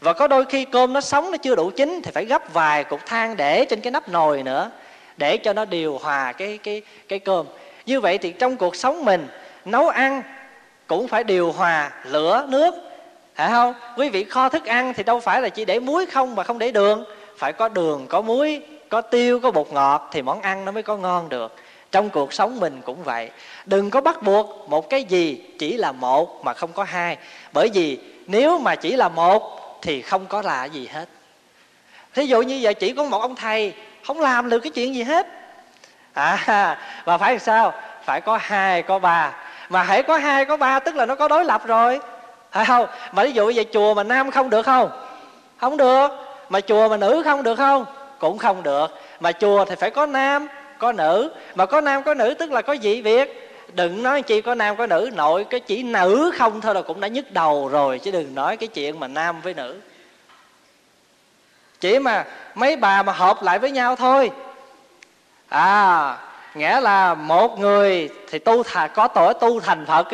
[0.00, 2.84] Và có đôi khi cơm nó sống nó chưa đủ chín thì phải gấp vài
[2.84, 4.70] cục than để trên cái nắp nồi nữa
[5.20, 7.46] để cho nó điều hòa cái cái cái cơm.
[7.86, 9.28] Như vậy thì trong cuộc sống mình,
[9.64, 10.22] nấu ăn
[10.86, 12.74] cũng phải điều hòa lửa, nước,
[13.34, 13.74] phải không?
[13.96, 16.58] Quý vị kho thức ăn thì đâu phải là chỉ để muối không mà không
[16.58, 17.04] để đường.
[17.38, 20.82] Phải có đường, có muối, có tiêu, có bột ngọt thì món ăn nó mới
[20.82, 21.56] có ngon được.
[21.92, 23.30] Trong cuộc sống mình cũng vậy.
[23.66, 27.16] Đừng có bắt buộc một cái gì chỉ là một mà không có hai.
[27.52, 31.08] Bởi vì nếu mà chỉ là một thì không có là gì hết.
[32.14, 33.72] Thí dụ như giờ chỉ có một ông thầy
[34.06, 35.26] không làm được cái chuyện gì hết.
[36.12, 37.72] À và phải làm sao?
[38.04, 39.32] Phải có hai, có ba.
[39.68, 42.00] Mà hãy có hai, có ba, tức là nó có đối lập rồi.
[42.52, 42.86] Phải không?
[43.12, 44.90] Mà ví dụ về chùa mà nam không được không?
[45.56, 46.08] Không được.
[46.48, 47.84] Mà chùa mà nữ không được không?
[48.18, 48.86] Cũng không được.
[49.20, 51.32] Mà chùa thì phải có nam, có nữ.
[51.54, 54.76] Mà có nam, có nữ tức là có dị việc đừng nói chi có nam,
[54.76, 55.10] có nữ.
[55.14, 58.56] Nội cái chỉ nữ không thôi là cũng đã nhức đầu rồi, chứ đừng nói
[58.56, 59.80] cái chuyện mà nam với nữ
[61.80, 64.30] chỉ mà mấy bà mà hợp lại với nhau thôi.
[65.48, 66.16] À
[66.54, 70.08] nghĩa là một người thì tu thà có tội tu thành phật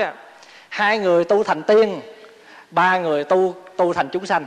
[0.68, 2.00] hai người tu thành tiên
[2.70, 4.46] ba người tu tu thành chúng sanh.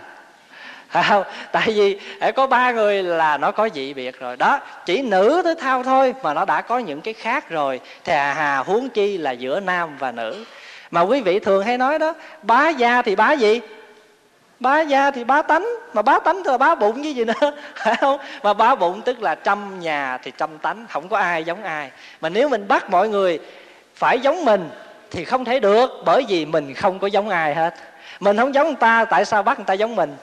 [0.89, 1.23] Không?
[1.51, 1.99] tại vì
[2.35, 4.37] có ba người là nó có dị biệt rồi.
[4.37, 7.79] Đó chỉ nữ tới thao thôi mà nó đã có những cái khác rồi.
[8.03, 10.45] Thì hà, hà huống chi là giữa nam và nữ.
[10.91, 13.61] Mà quý vị thường hay nói đó bá gia thì bá gì?
[14.59, 17.33] Bá gia thì bá tánh, mà bá tánh thì là bá bụng cái gì nữa.
[17.75, 18.19] Phải không?
[18.43, 21.91] Mà bá bụng tức là trăm nhà thì trăm tánh, không có ai giống ai.
[22.21, 23.39] Mà nếu mình bắt mọi người
[23.95, 24.69] phải giống mình
[25.11, 27.75] thì không thể được, bởi vì mình không có giống ai hết.
[28.19, 30.15] Mình không giống người ta, tại sao bắt người ta giống mình?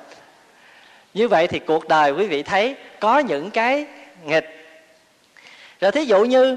[1.14, 3.87] Như vậy thì cuộc đời quý vị thấy có những cái
[4.25, 4.53] nghịch.
[5.81, 6.57] Rồi thí dụ như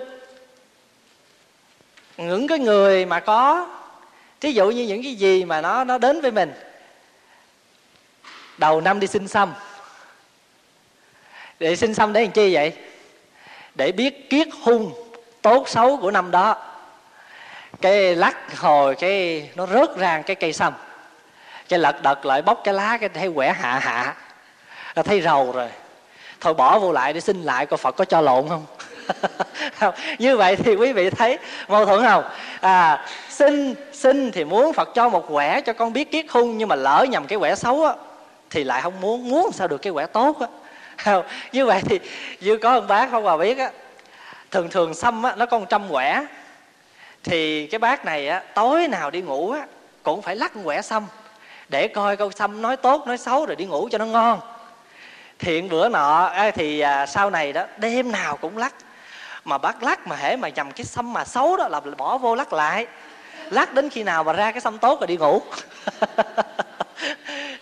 [2.18, 3.68] những cái người mà có,
[4.42, 6.54] thí dụ như những cái gì mà nó nó đến với mình
[8.60, 9.54] đầu năm đi xin xăm.
[11.60, 12.74] Để xin xăm để làm chi vậy?
[13.76, 14.94] Để biết kiết hung
[15.42, 16.56] tốt xấu của năm đó.
[17.82, 20.74] Cái lắc hồi, cái nó rớt ra cái cây sâm
[21.70, 24.16] cái lật đật lại bóc cái lá, cái thấy quẻ hạ hạ.
[24.96, 25.70] Nó thấy rầu rồi.
[26.40, 28.66] Thôi bỏ vô lại để xin lại, coi phật có cho lộn không?
[30.20, 32.24] Như vậy thì quý vị thấy mâu thuẫn không?
[32.62, 36.70] À xin xin thì muốn phật cho một quẻ cho con biết kiết hung, nhưng
[36.70, 37.94] mà lỡ nhầm cái quẻ xấu á
[38.50, 40.48] thì lại không muốn muốn sao được cái quả tốt á.
[41.52, 42.00] Như vậy thì
[42.40, 43.72] như có ông bác không bà biết á,
[44.52, 46.26] thường thường xăm á, nó có một trăm quẻ
[47.24, 49.66] thì cái bác này á, tối nào đi ngủ á,
[50.04, 51.06] cũng phải lắc quẻ xăm,
[51.70, 54.40] để coi câu xăm nói tốt, nói xấu rồi đi ngủ cho nó ngon.
[55.40, 58.74] Thiện bữa nọ thì à, sau này đó, đêm nào cũng lắc.
[59.46, 62.36] Mà bác lắc mà hễ mà nhầm cái xăm mà xấu đó là bỏ vô
[62.36, 62.88] lắc lại.
[63.50, 65.42] Lắc đến khi nào mà ra cái xăm tốt rồi đi ngủ.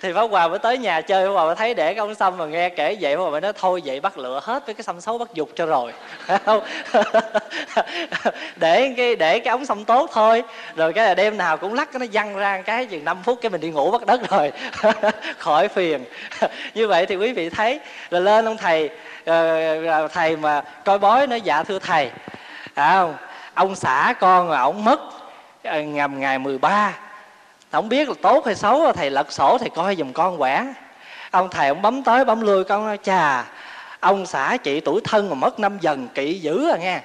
[0.02, 2.38] thì pháp hòa mới tới nhà chơi pháp hòa mới thấy để cái ông xăm
[2.38, 4.84] mà nghe kể vậy pháp hòa mới nói thôi vậy bắt lựa hết với cái
[4.84, 5.94] xăm xấu bắt dục cho rồi.
[6.46, 6.64] Không?
[8.56, 10.44] Để cái để cái ống xăm tốt thôi.
[10.76, 13.40] Rồi cái là đêm nào cũng lắc cái nó văng ra cái chừng 5 phút
[13.42, 14.52] cái mình đi ngủ bắt đất rồi.
[15.38, 16.04] Khỏi phiền.
[16.74, 17.80] Như vậy thì quý vị thấy
[18.10, 18.90] là lên ông thầy
[19.30, 22.12] uh, thầy mà coi bói nói dạ thưa thầy.
[22.74, 23.06] À,
[23.54, 25.00] ông xã con là ổng mất
[25.64, 26.94] ờ, ngầm ngày 13
[27.78, 30.66] không biết là tốt hay xấu thầy lật sổ, thầy coi giùm con quẻ
[31.32, 33.46] ông thầy ông bấm tới, bấm lui, con nói, chà,
[34.00, 37.00] ông xã chị tuổi thân mà mất năm dần, kỵ dữ à nghe.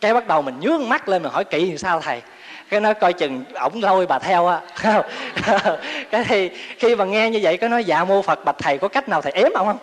[0.00, 2.22] Cái bắt đầu mình nhướng mắt lên, mình hỏi, kỵ làm sao thầy?
[2.68, 4.60] Cái nó coi chừng ổng lôi bà theo á.
[6.10, 8.88] Cái thì khi mà nghe như vậy có nói dạ mô phật, bạch thầy, có
[8.88, 9.78] cách nào thầy ém ông không?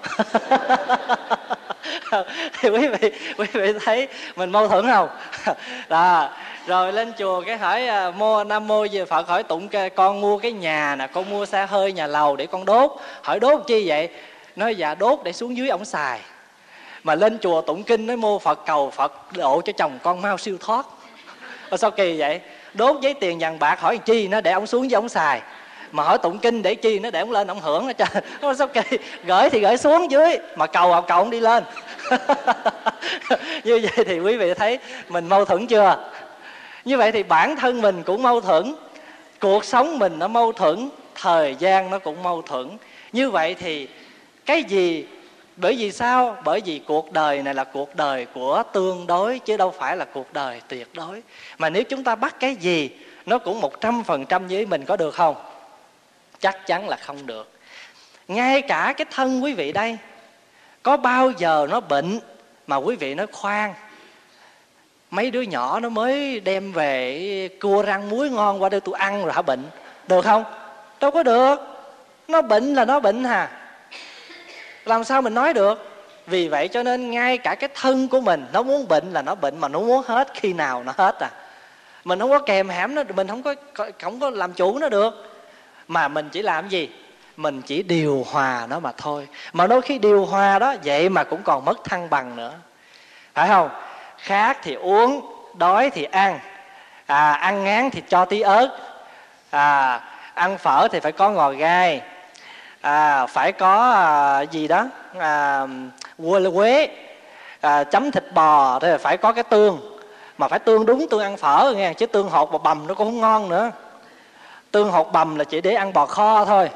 [2.60, 5.10] Thì quý vị quý vị thấy mình mâu thuẫn không?
[5.89, 6.30] Đó
[6.68, 10.38] rồi lên chùa cái hỏi à, mua nam mô về phật hỏi, tụng con mua
[10.38, 12.92] cái nhà nè, con mua xe hơi, nhà lầu để con đốt.
[13.22, 14.10] Hỏi đốt chi vậy?
[14.56, 16.20] Nói dạ đốt để xuống dưới ổng xài.
[17.04, 20.38] Mà lên chùa tụng kinh nói, mô phật cầu phật độ cho chồng con mau
[20.38, 20.86] siêu thoát.
[21.72, 22.40] Mà sao kỳ vậy?
[22.74, 25.42] Đốt giấy tiền vàng bạc hỏi chi nó để ông xuống với ông xài?
[25.92, 28.06] Mà hỏi tụng kinh để chi nó để ông lên ông hưởng nó
[28.42, 28.98] nó sao kỳ?
[29.24, 31.64] Gửi thì gửi xuống dưới, mà cầu học cầu ông đi lên.
[33.64, 36.10] Như vậy thì quý vị thấy mình mâu thuẫn chưa?
[36.88, 38.76] Như vậy thì bản thân mình cũng mâu thuẫn,
[39.39, 42.78] cuộc sống mình nó mâu thuẫn, thời gian nó cũng mâu thuẫn.
[43.12, 43.88] Như vậy thì
[44.45, 45.06] cái gì,
[45.56, 46.38] bởi vì sao?
[46.43, 50.06] Bởi vì cuộc đời này là cuộc đời của tương đối, chứ đâu phải là
[50.06, 51.21] cuộc đời tuyệt đối.
[51.58, 52.89] Mà nếu chúng ta bắt cái gì,
[53.26, 55.36] nó cũng một trăm phần trăm với mình có được không?
[56.39, 57.52] Chắc chắn là không được.
[58.28, 59.97] Ngay cả cái thân quý vị đây,
[60.84, 62.19] có bao giờ nó bệnh
[62.67, 63.73] mà quý vị nói khoan?
[65.12, 69.24] Mấy đứa nhỏ nó mới đem về cua răng muối ngon qua đây tôi ăn
[69.24, 69.63] rồi hả bệnh?
[70.08, 70.43] Được không?
[71.00, 71.56] Đâu có được.
[72.28, 73.50] Nó bệnh là nó bệnh hà.
[74.86, 75.93] Làm sao mình nói được?
[76.28, 79.36] Vì vậy cho nên ngay cả cái thân của mình, nó muốn bệnh là nó
[79.36, 81.30] bệnh mà nó muốn hết khi nào nó hết à.
[82.04, 83.56] Mình không có kèm hãm nó, mình không có
[84.02, 85.39] không có làm chủ nó được.
[85.88, 86.89] Mà mình chỉ làm gì?
[87.38, 89.28] Mình chỉ điều hòa nó mà thôi.
[89.54, 92.54] Mà đôi khi điều hòa đó, vậy mà cũng còn mất thăng bằng nữa.
[93.34, 93.70] Phải không?
[94.18, 96.40] Khát thì uống đói thì ăn.
[97.06, 98.78] À, ăn ngán thì cho tí ớt.
[99.50, 100.02] À,
[100.34, 102.02] ăn phở thì phải có ngò gai.
[102.82, 104.88] À, phải có à, gì đó?
[105.20, 105.62] À,
[106.54, 106.90] quế.
[107.62, 110.00] À, chấm thịt bò thì phải có cái tương.
[110.38, 113.08] Mà phải tương đúng tương ăn phở nghe chứ tương hột và bầm nó cũng
[113.08, 113.72] không ngon nữa.
[114.72, 116.70] Tương hột bầm là chỉ để ăn bò kho thôi.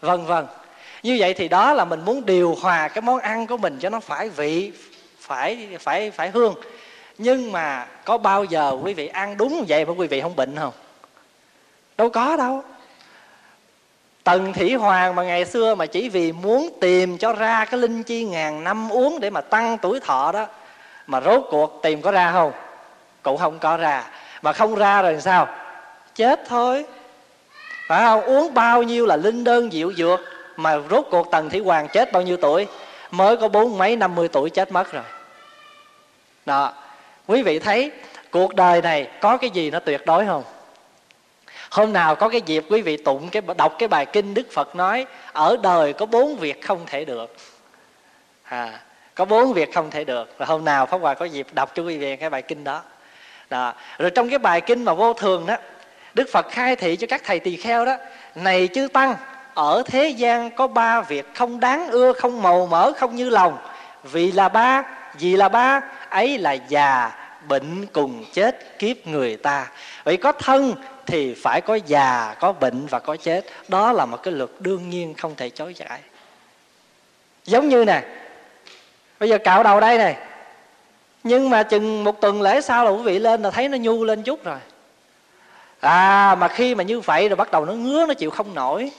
[0.00, 0.46] Vân vân.
[1.02, 3.88] Như vậy thì đó là mình muốn điều hòa cái món ăn của mình cho
[3.88, 4.72] nó phải vị
[5.26, 6.54] phải phải phải hương.
[7.18, 10.56] Nhưng mà có bao giờ quý vị ăn đúng vậy mà quý vị không bệnh
[10.56, 10.72] không?
[11.98, 12.62] Đâu có đâu.
[14.24, 18.02] Tần thủy hoàng mà ngày xưa mà chỉ vì muốn tìm cho ra cái linh
[18.02, 20.46] chi ngàn năm uống để mà tăng tuổi thọ đó,
[21.06, 22.52] mà rốt cuộc tìm có ra không?
[23.22, 24.04] Cũng không có ra.
[24.42, 25.48] Mà không ra rồi sao?
[26.14, 26.84] Chết thôi.
[27.88, 28.20] Phải không?
[28.20, 30.20] Uống bao nhiêu là linh đơn diệu dược,
[30.56, 32.66] mà rốt cuộc tần thủy hoàng chết bao nhiêu tuổi?
[33.10, 35.04] Mới có bốn mấy năm mươi tuổi chết mất rồi
[36.46, 36.72] đó.
[37.26, 37.90] Quý vị thấy
[38.30, 40.42] cuộc đời này có cái gì nó tuyệt đối không?
[41.70, 44.76] Hôm nào có cái dịp quý vị tụng cái đọc cái bài kinh đức phật
[44.76, 47.36] nói ở đời có bốn việc không thể được.
[48.42, 48.80] À,
[49.14, 50.34] có bốn việc không thể được.
[50.38, 52.82] Và hôm nào pháp hòa có dịp đọc cho quý vị cái bài kinh đó.
[53.50, 53.74] Đó.
[53.98, 55.56] rồi trong cái bài kinh mà vô thường đó
[56.14, 57.96] đức phật khai thị cho các thầy tỳ kheo đó
[58.34, 59.14] này chư tăng
[59.54, 63.58] ở thế gian có ba việc không đáng ưa không màu mỡ không như lòng.
[64.02, 64.82] Vì là ba
[65.18, 65.80] vì là ba
[66.14, 67.12] ấy là già
[67.48, 69.70] bệnh cùng chết kiếp người ta.
[70.04, 70.74] Vậy có thân
[71.06, 73.44] thì phải có già có bệnh và có chết.
[73.68, 76.00] Đó là một cái luật đương nhiên không thể chối cãi.
[77.44, 78.02] Giống như nè
[79.20, 80.16] bây giờ cạo đầu đây này
[81.22, 84.04] nhưng mà chừng một tuần lễ sau là quý vị lên là thấy nó nhu
[84.04, 84.58] lên chút rồi.
[85.80, 88.90] À mà khi mà như vậy rồi bắt đầu nó ngứa nó chịu không nổi.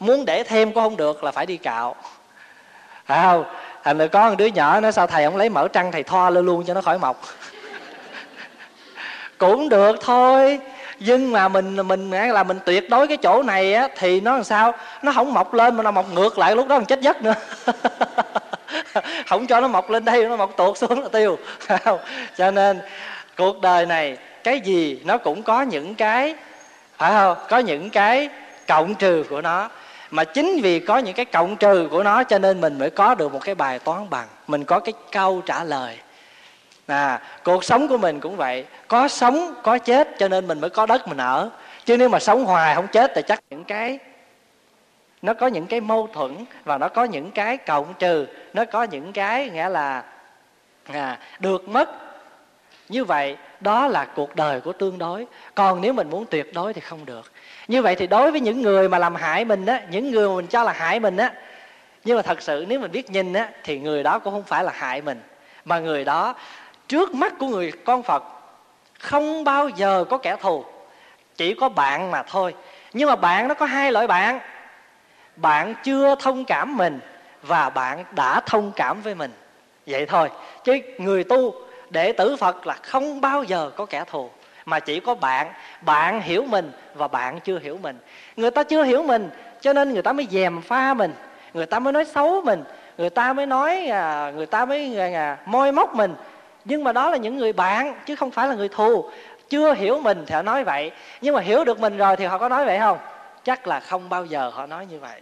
[0.00, 1.96] Muốn để thêm cũng không được là phải đi cạo.
[3.06, 3.34] À,
[3.86, 6.30] thành được có một đứa nhỏ nó sao thầy không lấy mỡ trăng thầy thoa
[6.30, 7.22] lên luôn cho nó khỏi mọc?
[9.38, 10.58] Cũng được thôi,
[11.00, 14.44] nhưng mà mình mình là mình tuyệt đối cái chỗ này á, thì nó làm
[14.44, 14.72] sao?
[15.02, 17.34] Nó không mọc lên mà nó mọc ngược lại, lúc đó còn chết giấc nữa.
[19.26, 21.38] Không cho nó mọc lên đây, nó mọc tuột xuống là tiêu.
[22.36, 22.80] Cho nên,
[23.36, 26.34] cuộc đời này, cái gì nó cũng có những cái,
[26.96, 27.36] phải không?
[27.48, 28.28] Có những cái
[28.66, 29.68] cộng trừ của nó
[30.16, 33.14] mà chính vì có những cái cộng trừ của nó cho nên mình mới có
[33.14, 34.28] được một cái bài toán bằng.
[34.46, 35.98] Mình có cái câu trả lời.
[36.86, 38.64] À, cuộc sống của mình cũng vậy.
[38.88, 41.50] Có sống có chết cho nên mình mới có đất mình ở.
[41.84, 43.98] Chứ nếu mà sống hoài không chết thì chắc những cái
[45.22, 48.26] nó có những cái mâu thuẫn và nó có những cái cộng trừ.
[48.54, 50.02] Nó có những cái nghĩa là
[50.92, 51.90] à, được mất.
[52.88, 55.26] Như vậy đó là cuộc đời của tương đối.
[55.54, 57.32] Còn nếu mình muốn tuyệt đối thì không được.
[57.68, 60.34] Như vậy thì đối với những người mà làm hại mình á, những người mà
[60.34, 61.32] mình cho là hại mình á,
[62.04, 64.64] nhưng mà thật sự nếu mình biết nhìn á, thì người đó cũng không phải
[64.64, 65.22] là hại mình,
[65.64, 66.34] mà người đó,
[66.88, 68.24] trước mắt của người con phật,
[68.98, 70.64] không bao giờ có kẻ thù,
[71.36, 72.54] chỉ có bạn mà thôi.
[72.92, 74.40] Nhưng mà bạn nó có hai loại bạn.
[75.36, 77.00] Bạn chưa thông cảm mình
[77.42, 79.32] và bạn đã thông cảm với mình.
[79.86, 80.30] Vậy thôi.
[80.64, 81.54] Chứ người tu
[81.90, 84.30] đệ tử phật là không bao giờ có kẻ thù
[84.64, 85.52] mà chỉ có bạn.
[85.80, 87.98] Bạn hiểu mình và bạn chưa hiểu mình.
[88.36, 91.14] Người ta chưa hiểu mình cho nên người ta mới dèm pha mình.
[91.54, 92.64] Người ta mới nói xấu mình.
[92.98, 96.14] Người ta mới nói à, người ta mới à, à môi móc mình.
[96.64, 99.10] Nhưng mà đó là những người bạn chứ không phải là người thù.
[99.48, 100.90] Chưa hiểu mình thì họ nói vậy.
[101.20, 102.98] Nhưng mà hiểu được mình rồi thì họ có nói vậy không?
[103.44, 105.20] Chắc là không bao giờ họ nói như vậy.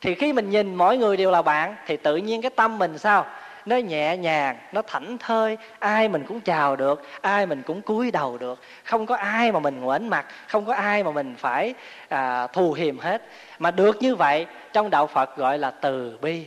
[0.00, 2.98] Thì khi mình nhìn mỗi người đều là bạn thì tự nhiên cái tâm mình
[2.98, 3.26] sao?
[3.66, 8.10] Nó nhẹ nhàng nó thảnh thơi ai mình cũng chào được ai mình cũng cúi
[8.10, 8.60] đầu được.
[8.84, 11.74] Không có ai mà mình ngoảnh mặt không có ai mà mình phải
[12.08, 13.22] à, thù hiềm hết.
[13.58, 16.46] Mà được như vậy trong đạo phật gọi là từ bi.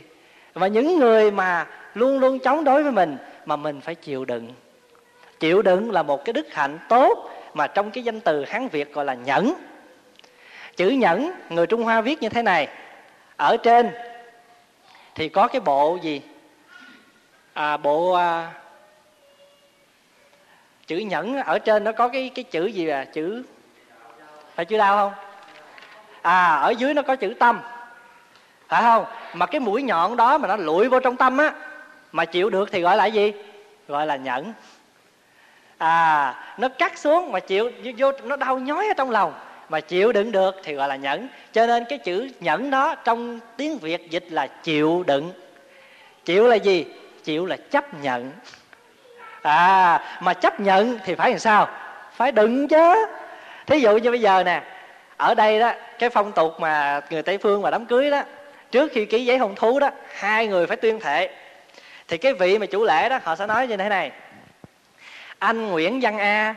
[0.54, 4.52] Và những người mà luôn luôn chống đối với mình mà mình phải chịu đựng.
[5.40, 8.92] Chịu đựng là một cái đức hạnh tốt mà trong cái danh từ hán việt
[8.92, 9.54] gọi là nhẫn.
[10.76, 12.68] Chữ nhẫn người trung hoa viết như thế này.
[13.36, 13.90] Ở trên
[15.14, 16.20] thì có cái bộ gì?
[17.56, 18.52] À, bộ à,
[20.86, 23.04] chữ nhẫn ở trên nó có cái cái chữ gì à?
[23.04, 23.42] Chữ
[24.54, 25.12] phải chữ đau không?
[26.22, 27.60] À ở dưới nó có chữ tâm.
[28.68, 29.04] Phải không?
[29.34, 31.52] Mà cái mũi nhọn đó mà nó lụi vô trong tâm á
[32.12, 33.32] mà chịu được thì gọi là gì?
[33.88, 34.52] Gọi là nhẫn.
[35.78, 39.34] À nó cắt xuống mà chịu vô nó đau nhói ở trong lòng
[39.68, 41.28] mà chịu đựng được thì gọi là nhẫn.
[41.52, 45.32] Cho nên cái chữ nhẫn đó trong tiếng việt dịch là chịu đựng.
[46.24, 46.86] Chịu là gì?
[47.26, 48.32] Chịu là chấp nhận.
[49.42, 51.68] À mà chấp nhận thì phải làm sao?
[52.12, 53.06] Phải đựng chứ.
[53.66, 54.62] Thí dụ như bây giờ nè,
[55.16, 58.22] ở đây đó, cái phong tục mà người tây phương mà đám cưới đó,
[58.70, 61.30] trước khi ký giấy hôn thú đó, hai người phải tuyên thệ.
[62.08, 64.10] Thì cái vị mà chủ lễ đó, họ sẽ nói như thế này.
[65.38, 66.54] Anh nguyễn văn a,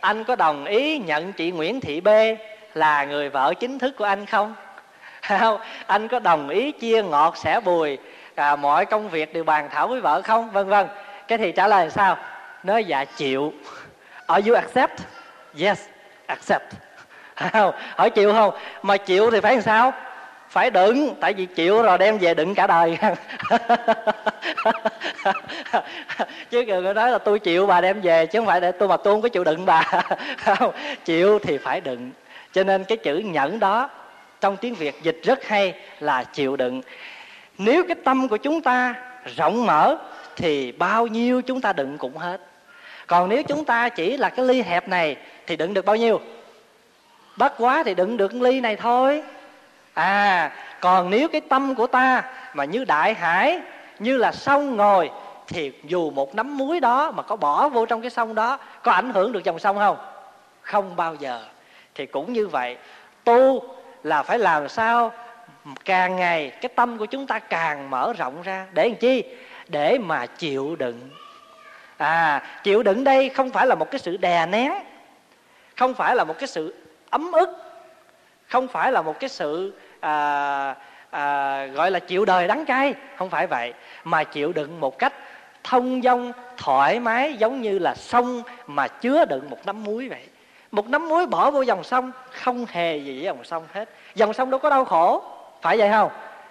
[0.00, 2.08] anh có đồng ý nhận chị nguyễn thị b
[2.74, 4.54] là người vợ chính thức của anh không?
[5.22, 7.98] Không, anh có đồng ý chia ngọt sẻ bùi
[8.36, 10.50] à, mọi công việc đều bàn thảo với vợ không?
[10.50, 10.86] Vân vân.
[11.28, 12.16] Cái thì trả lời là sao?
[12.62, 13.52] Nói dạ chịu.
[14.26, 15.00] Are you accept?
[15.60, 15.80] Yes
[16.26, 16.72] accept.
[17.52, 18.54] Không hỏi chịu không?
[18.82, 19.92] Mà chịu thì phải làm sao?
[20.48, 22.98] Phải đựng tại vì chịu rồi đem về đựng cả đời.
[26.50, 28.96] Chứ người nói là tôi chịu bà đem về chứ không phải để tôi mà
[28.96, 29.82] tôi không có chịu đựng bà.
[30.38, 30.72] Không
[31.04, 32.10] chịu thì phải đựng.
[32.52, 33.90] Cho nên cái chữ nhẫn đó
[34.40, 36.82] trong tiếng việt dịch rất hay là chịu đựng
[37.58, 38.94] nếu cái tâm của chúng ta
[39.36, 39.96] rộng mở,
[40.36, 42.40] thì bao nhiêu chúng ta đựng cũng hết.
[43.06, 45.16] Còn nếu chúng ta chỉ là cái ly hẹp này,
[45.46, 46.20] thì đựng được bao nhiêu?
[47.36, 49.22] Bất quá thì đựng được ly này thôi.
[49.94, 52.22] À còn nếu cái tâm của ta
[52.54, 53.60] mà như đại hải,
[53.98, 55.10] như là sông ngồi
[55.46, 58.92] thì dù một nắm muối đó mà có bỏ vô trong cái sông đó, có
[58.92, 59.96] ảnh hưởng được dòng sông không?
[60.60, 61.42] Không bao giờ.
[61.94, 62.76] Thì cũng như vậy,
[63.24, 63.62] tu
[64.02, 65.12] là phải làm sao
[65.84, 68.66] càng ngày cái tâm của chúng ta càng mở rộng ra.
[68.72, 69.24] Để làm chi?
[69.68, 71.10] Để mà chịu đựng.
[71.96, 74.72] À chịu đựng đây không phải là một cái sự đè nén
[75.76, 76.74] không phải là một cái sự
[77.10, 77.48] ấm ức
[78.48, 80.74] không phải là một cái sự à,
[81.10, 82.94] à, gọi là chịu đời đắng cay.
[83.16, 83.72] Không phải vậy
[84.04, 85.12] mà chịu đựng một cách
[85.64, 90.26] thông dong thoải mái giống như là sông mà chứa đựng một nắm muối vậy.
[90.70, 93.88] Một nắm muối bỏ vô dòng sông không hề gì với dòng sông hết.
[94.14, 95.24] Dòng sông đâu có đau khổ
[95.66, 96.10] phải vậy không?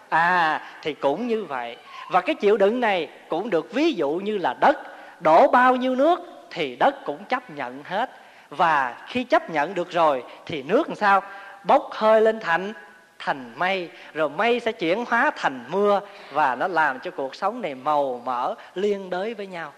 [0.09, 1.78] À thì cũng như vậy.
[2.09, 4.78] Và cái chịu đựng này cũng được ví dụ như là đất.
[5.20, 6.20] Đổ bao nhiêu nước
[6.51, 8.09] thì đất cũng chấp nhận hết.
[8.49, 11.22] Và khi chấp nhận được rồi thì nước làm sao?
[11.63, 12.74] Bốc hơi lên thành
[13.20, 13.89] thành mây.
[14.13, 16.01] Rồi mây sẽ chuyển hóa thành mưa
[16.32, 19.74] và nó làm cho cuộc sống này màu mỡ, liên đới với nhau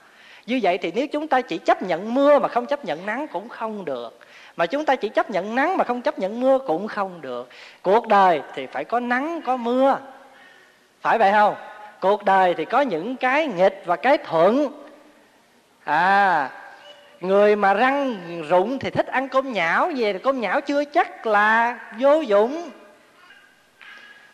[0.47, 3.27] như vậy thì nếu chúng ta chỉ chấp nhận mưa mà không chấp nhận nắng
[3.27, 4.19] cũng không được.
[4.55, 7.49] Mà chúng ta chỉ chấp nhận nắng mà không chấp nhận mưa cũng không được.
[7.81, 9.97] Cuộc đời thì phải có nắng, có mưa.
[11.01, 11.55] Phải vậy không?
[12.01, 14.67] Cuộc đời thì có những cái nghịch và cái thuận.
[15.83, 16.49] À
[17.21, 18.15] người mà răng
[18.49, 22.69] rụng thì thích ăn cơm nhão, về thì cơm nhão chưa chắc là vô dụng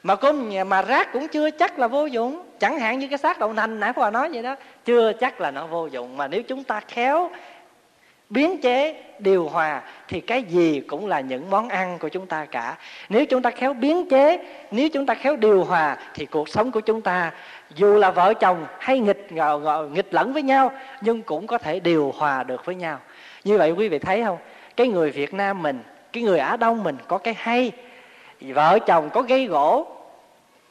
[0.04, 2.44] mà cơm mà rác cũng chưa chắc là vô dụng.
[2.60, 5.52] Chẳng hạn như cái xác đậu nành nãy hòa nói vậy đó, chưa chắc là
[5.52, 6.18] nó vô dụng.
[6.18, 7.32] Mà nếu chúng ta khéo
[8.30, 12.46] biến chế, điều hòa, thì cái gì cũng là những món ăn của chúng ta
[12.46, 12.78] cả.
[13.10, 14.38] Nếu chúng ta khéo biến chế,
[14.72, 17.32] nếu chúng ta khéo điều hòa, thì cuộc sống của chúng ta,
[17.76, 19.28] dù là vợ chồng hay nghịch
[19.92, 23.00] nghịch lẫn với nhau, nhưng cũng có thể điều hòa được với nhau.
[23.44, 24.38] Như vậy quý vị thấy không?
[24.76, 25.80] Cái người việt nam mình,
[26.14, 27.72] cái người á đông mình có cái hay
[28.44, 29.88] vợ chồng có gây gỗ,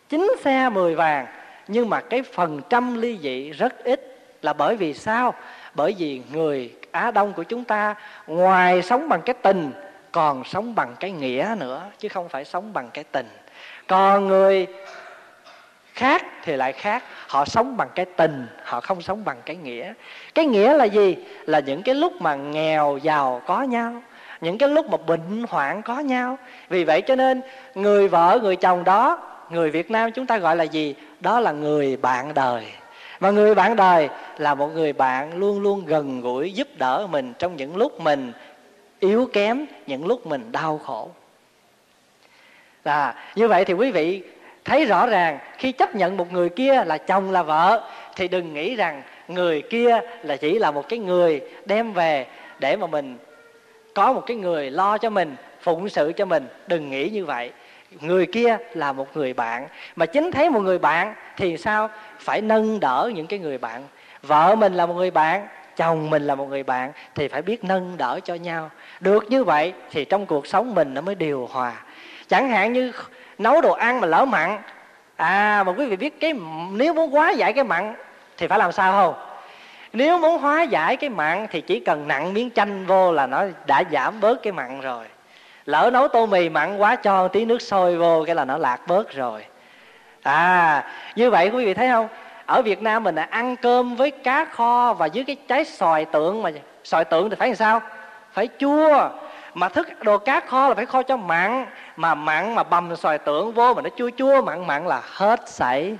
[0.08, 1.26] chín xe mười vàng,
[1.68, 5.34] nhưng mà cái phần trăm ly dị rất ít là bởi vì sao?
[5.74, 7.94] Bởi vì người á đông của chúng ta
[8.26, 9.72] ngoài sống bằng cái tình,
[10.12, 13.28] còn sống bằng cái nghĩa nữa, chứ không phải sống bằng cái tình.
[13.86, 14.66] Còn người
[15.94, 19.92] khác thì lại khác, họ sống bằng cái tình, họ không sống bằng cái nghĩa.
[20.34, 21.16] Cái nghĩa là gì?
[21.46, 24.02] Là những cái lúc mà nghèo giàu có nhau
[24.42, 26.38] những cái lúc mà bệnh hoạn có nhau.
[26.68, 27.42] Vì vậy cho nên,
[27.74, 29.20] người vợ, người chồng đó,
[29.50, 30.94] người việt nam chúng ta gọi là gì?
[31.20, 32.64] Đó là người bạn đời.
[33.20, 37.32] Mà người bạn đời là một người bạn luôn luôn gần gũi giúp đỡ mình
[37.38, 38.32] trong những lúc mình
[39.00, 41.10] yếu kém, những lúc mình đau khổ.
[42.84, 44.22] Là, như vậy thì quý vị
[44.64, 48.54] thấy rõ ràng, khi chấp nhận một người kia là chồng, là vợ, thì đừng
[48.54, 52.26] nghĩ rằng người kia là chỉ là một cái người đem về
[52.58, 53.16] để mà mình
[53.94, 57.50] có một cái người lo cho mình, phụng sự cho mình, đừng nghĩ như vậy.
[58.00, 59.68] Người kia là một người bạn.
[59.96, 61.88] Mà chính thấy một người bạn thì sao?
[62.18, 63.82] Phải nâng đỡ những cái người bạn.
[64.22, 67.64] Vợ mình là một người bạn, chồng mình là một người bạn thì phải biết
[67.64, 68.70] nâng đỡ cho nhau.
[69.00, 71.72] Được như vậy thì trong cuộc sống mình nó mới điều hòa.
[72.28, 72.92] Chẳng hạn như
[73.38, 74.58] nấu đồ ăn mà lỡ mặn
[75.16, 76.32] à mà quý vị biết cái,
[76.70, 77.94] nếu muốn quá giải cái mặn
[78.36, 79.31] thì phải làm sao không?
[79.92, 83.44] Nếu muốn hóa giải cái mặn thì chỉ cần nặng miếng chanh vô là nó
[83.66, 85.04] đã giảm bớt cái mặn rồi.
[85.64, 88.80] Lỡ nấu tô mì mặn quá cho tí nước sôi vô cái là nó lạc
[88.86, 89.44] bớt rồi.
[90.22, 90.84] À
[91.16, 92.08] như vậy quý vị thấy không?
[92.46, 96.04] Ở Việt Nam mình là ăn cơm với cá kho và dưới cái trái xoài
[96.04, 96.50] tượng mà
[96.84, 97.80] xoài tượng thì phải làm sao?
[98.32, 99.08] Phải chua.
[99.54, 101.66] Mà thức đồ cá kho là phải kho cho mặn.
[101.96, 105.48] Mà mặn mà bầm xoài tượng vô mà nó chua chua, mặn mặn là hết
[105.48, 105.96] sảy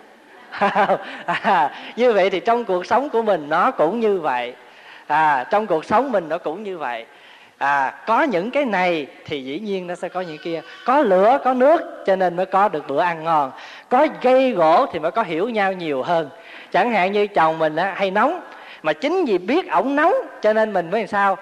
[1.26, 4.54] à, như vậy thì trong cuộc sống của mình nó cũng như vậy.
[5.06, 7.06] À, trong cuộc sống mình nó cũng như vậy.
[7.58, 10.60] À có những cái này thì dĩ nhiên nó sẽ có những kia.
[10.84, 13.50] Có lửa có nước cho nên mới có được bữa ăn ngon.
[13.88, 16.28] Có gây gỗ thì mới có hiểu nhau nhiều hơn.
[16.72, 18.40] Chẳng hạn như chồng mình á, hay nóng
[18.82, 21.36] mà chính vì biết ổng nóng cho nên mình mới làm sao?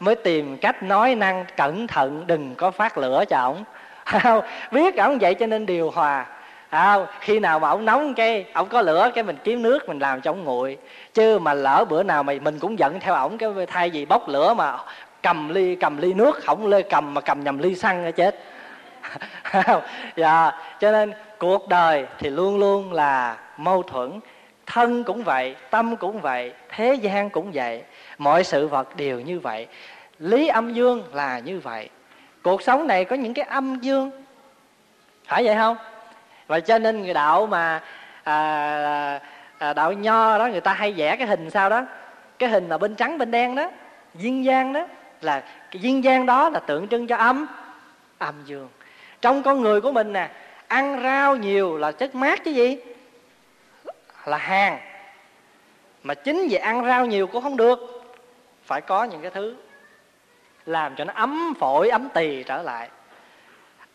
[0.00, 3.64] Mới tìm cách nói năng cẩn thận đừng có phát lửa cho ổng.
[4.70, 6.26] Biết ổng vậy cho nên điều hòa
[6.70, 9.98] à, khi nào mà ổng nóng cái ổng có lửa cái mình kiếm nước mình
[9.98, 10.78] làm cho ổng nguội.
[11.14, 14.28] Chứ mà lỡ bữa nào mà mình cũng giận theo ổng cái thay vì bốc
[14.28, 14.76] lửa mà
[15.22, 18.40] cầm ly cầm ly nước không lê cầm mà cầm nhầm ly xăng nó chết.
[20.16, 20.50] Dạ
[20.80, 24.20] cho nên cuộc đời thì luôn luôn là mâu thuẫn.
[24.66, 27.82] Thân cũng vậy tâm cũng vậy thế gian cũng vậy.
[28.18, 29.66] Mọi sự vật đều như vậy.
[30.18, 31.88] Lý âm dương là như vậy.
[32.42, 34.10] Cuộc sống này có những cái âm dương.
[35.26, 35.76] Phải vậy không?
[36.46, 37.82] Và cho nên người đạo mà
[38.24, 39.20] à,
[39.58, 41.84] à, đạo nho đó người ta hay vẽ cái hình sao đó.
[42.38, 43.70] Cái hình là bên trắng bên đen đó
[44.14, 44.86] duyên gian đó
[45.20, 47.46] là cái duyên gian đó là tượng trưng cho âm
[48.18, 48.68] âm dương.
[49.20, 50.30] Trong con người của mình nè
[50.68, 52.76] ăn rau nhiều là chất mát chứ gì?
[54.24, 54.78] Là hàng.
[56.02, 57.78] Mà chính vì ăn rau nhiều cũng không được.
[58.64, 59.56] Phải có những cái thứ
[60.66, 62.88] làm cho nó ấm phổi ấm tỳ trở lại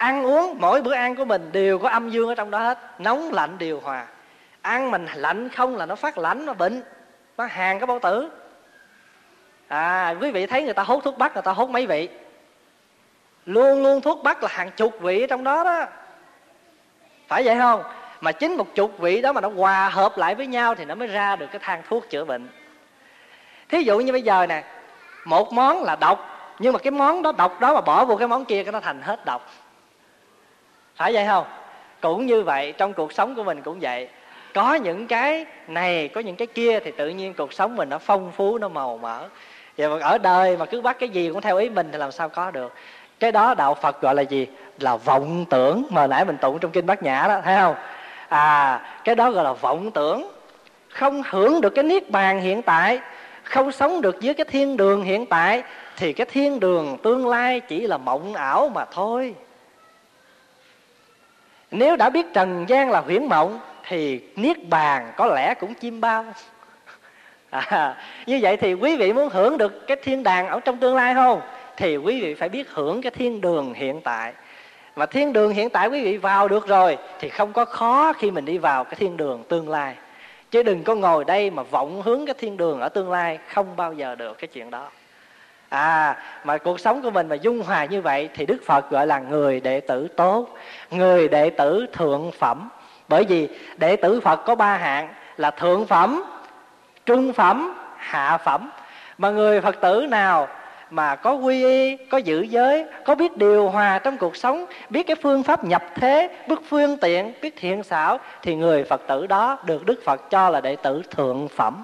[0.02, 2.80] ăn uống, mỗi bữa ăn của mình đều có âm dương ở trong đó hết.
[2.99, 4.06] Nóng lạnh điều hòa.
[4.62, 6.84] Ăn mình lạnh không là nó phát lạnh, nó bệnh.
[7.38, 8.30] Nó hàng cái bao tử.
[9.68, 12.10] À quý vị thấy người ta hút thuốc bắc, người ta hút mấy vị?
[13.45, 15.86] Luôn luôn thuốc bắc là hàng chục vị ở trong đó đó.
[17.28, 17.84] Phải vậy không?
[18.22, 20.95] Mà chính một chục vị đó mà nó hòa hợp lại với nhau thì nó
[20.95, 22.47] mới ra được cái thang thuốc chữa bệnh.
[23.70, 24.64] Thí dụ như bây giờ nè,
[25.26, 26.28] một món là độc,
[26.60, 28.80] nhưng mà cái món đó, độc đó mà bỏ vô cái món kia, cái nó
[28.80, 29.49] thành hết độc
[31.02, 31.45] phải vậy không?
[32.02, 34.08] Cũng như vậy, trong cuộc sống của mình cũng vậy.
[34.54, 37.97] Có những cái này, có những cái kia thì tự nhiên cuộc sống mình nó
[37.97, 39.28] phong phú, nó màu mỡ.
[39.78, 42.12] Vậy mà ở đời mà cứ bắt cái gì cũng theo ý mình thì làm
[42.12, 42.74] sao có được.
[43.20, 44.47] Cái đó đạo phật gọi là gì?
[44.80, 47.76] Là vọng tưởng, mà nãy mình tụng trong kinh bát nhã đó, thấy không?
[48.30, 50.32] À cái đó gọi là vọng tưởng.
[50.89, 52.99] Không hưởng được cái niết bàn hiện tại,
[53.43, 55.64] không sống được dưới cái thiên đường hiện tại,
[55.97, 59.36] thì cái thiên đường tương lai chỉ là mộng ảo mà thôi
[61.72, 66.01] nếu đã biết trần gian là huyễn mộng thì niết bàn có lẽ cũng chim
[66.01, 66.26] bao.
[67.49, 67.95] À,
[68.26, 71.13] như vậy thì quý vị muốn hưởng được cái thiên đàng ở trong tương lai
[71.13, 71.41] không?
[71.78, 74.34] Thì quý vị phải biết hưởng cái thiên đường hiện tại.
[74.95, 78.32] Mà thiên đường hiện tại quý vị vào được rồi thì không có khó khi
[78.32, 79.95] mình đi vào cái thiên đường tương lai.
[80.51, 83.76] Chứ đừng có ngồi đây mà vọng hướng cái thiên đường ở tương lai không
[83.76, 84.89] bao giờ được cái chuyện đó
[85.72, 89.07] à mà cuộc sống của mình mà dung hòa như vậy thì đức phật gọi
[89.07, 90.47] là người đệ tử tốt,
[90.91, 92.69] người đệ tử thượng phẩm.
[93.07, 96.24] Bởi vì đệ tử phật có ba hạng, là thượng phẩm,
[97.05, 98.72] trung phẩm, hạ phẩm.
[99.17, 100.47] Mà người phật tử nào
[100.89, 105.03] mà có quy y, có giữ giới, có biết điều hòa trong cuộc sống, biết
[105.03, 109.28] cái phương pháp nhập thế biết phương tiện, biết thiện xảo, thì người phật tử
[109.28, 111.84] đó được đức phật cho là đệ tử thượng phẩm.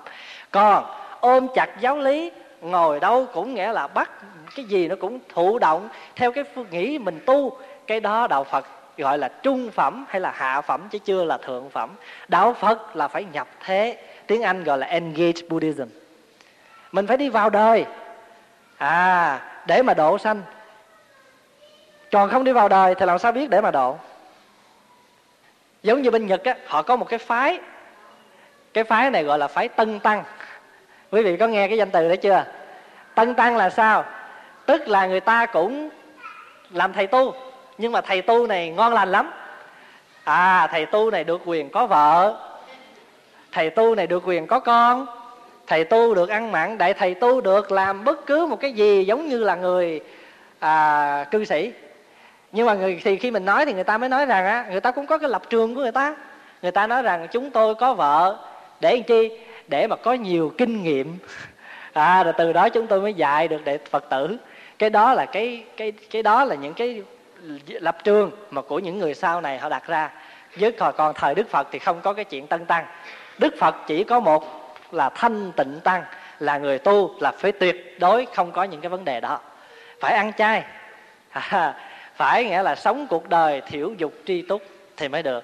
[0.52, 0.86] Còn
[1.20, 2.32] ôm chặt giáo lý
[2.62, 4.12] ngồi đâu cũng nghĩa là bắt.
[4.56, 7.58] Cái gì nó cũng thụ động theo cái phương nghĩ mình tu.
[7.88, 8.66] Cái đó đạo phật
[8.98, 11.90] gọi là trung phẩm hay là hạ phẩm chứ chưa là thượng phẩm.
[12.28, 13.98] Đạo phật là phải nhập thế.
[14.28, 15.88] Tiếng anh gọi là engage buddhism.
[16.92, 17.86] Mình phải đi vào đời.
[18.78, 20.42] À để mà độ sanh.
[22.12, 23.98] Còn không đi vào đời thì làm sao biết để mà độ?
[25.84, 27.60] Giống như bên nhật á, họ có một cái phái.
[28.74, 30.24] Cái phái này gọi là phái tân tăng
[31.12, 32.44] quý vị có nghe cái danh từ đó chưa?
[33.16, 34.06] Tân tăng là sao?
[34.66, 35.90] Tức là người ta cũng
[36.72, 37.34] làm thầy tu
[37.78, 39.32] nhưng mà thầy tu này ngon lành lắm.
[40.24, 42.38] À thầy tu này được quyền có vợ
[43.52, 45.06] thầy tu này được quyền có con
[45.68, 49.06] thầy tu được ăn mặn đại thầy tu được làm bất cứ một cái gì
[49.06, 50.02] giống như là người
[50.60, 51.72] à, cư sĩ.
[52.52, 54.82] Nhưng mà người thì khi mình nói thì người ta mới nói rằng á người
[54.82, 56.16] ta cũng có cái lập trường của người ta.
[56.62, 58.38] Người ta nói rằng chúng tôi có vợ
[58.80, 59.40] để làm chi?
[59.68, 61.18] Để mà có nhiều kinh nghiệm.
[61.94, 64.38] À rồi từ đó chúng tôi mới dạy được đệ phật tử.
[64.80, 67.04] Cái đó là cái cái cái đó là những cái
[67.68, 70.12] lập trường mà của những người sau này họ đặt ra.
[70.60, 72.86] Với còn, còn thời đức phật thì không có cái chuyện tân tăng.
[73.38, 76.04] Đức phật chỉ có một là thanh tịnh tăng
[76.40, 79.40] là người tu là phải tuyệt đối không có những cái vấn đề đó.
[80.00, 80.64] Phải ăn chay.
[81.30, 81.74] À,
[82.16, 84.62] phải nghĩa là sống cuộc đời thiểu dục tri túc
[84.98, 85.44] thì mới được.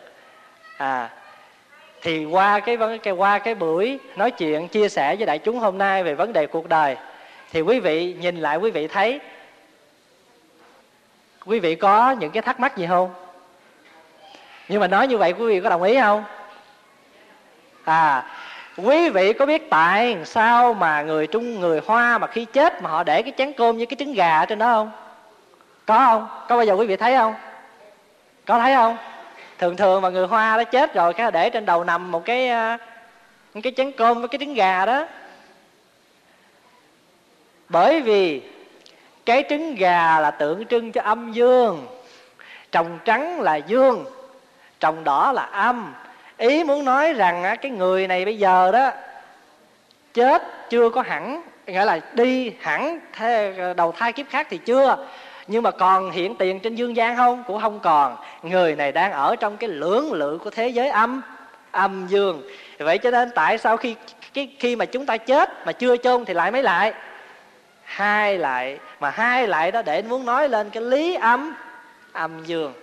[0.78, 1.09] À
[2.04, 5.60] thì qua cái vấn cái qua cái buổi nói chuyện, chia sẻ với đại chúng
[5.60, 6.97] hôm nay về vấn đề cuộc đời,
[7.51, 9.20] thì quý vị nhìn lại quý vị thấy,
[11.45, 13.14] quý vị có những cái thắc mắc gì không?
[14.68, 16.24] Nhưng mà nói như vậy quý vị có đồng ý không?
[17.84, 18.26] À
[18.78, 22.89] quý vị có biết tại sao mà người trung, người hoa mà khi chết mà
[22.89, 24.91] họ để cái chén cơm với cái trứng gà ở trên đó không?
[25.86, 26.28] Có không?
[26.49, 27.36] Có bao giờ quý vị thấy không?
[28.45, 28.97] Có thấy không?
[29.64, 32.49] Thường thường mà người hoa đã chết rồi, cái để trên đầu nằm một cái
[32.49, 32.78] ờ,
[33.53, 35.05] một cái chén cơm với cái trứng gà đó.
[37.70, 38.41] Bởi vì
[39.26, 41.88] cái trứng gà là tượng trưng cho âm dương,
[42.72, 44.05] trồng trắng là dương,
[44.80, 45.93] trồng đỏ là âm.
[46.38, 48.91] Ý muốn nói rằng cái người này bây giờ đó
[50.14, 52.99] chết chưa có hẳn, nghĩa là đi hẳn
[53.57, 55.07] ờ, đầu thai kiếp khác thì chưa
[55.47, 57.43] nhưng mà còn hiện tiền trên dương gian không?
[57.47, 58.17] Cũng không còn.
[58.43, 61.21] Người này đang ở trong cái lưỡng lự của thế giới âm
[61.71, 62.41] âm dương.
[62.79, 63.95] Vậy cho nên tại sao khi,
[64.33, 66.93] cái, khi mà chúng ta chết mà chưa chôn thì lại mới lại?
[67.83, 71.55] Hai lại, mà hai lại đó để muốn nói lên cái lý âm
[72.11, 72.73] âm dương.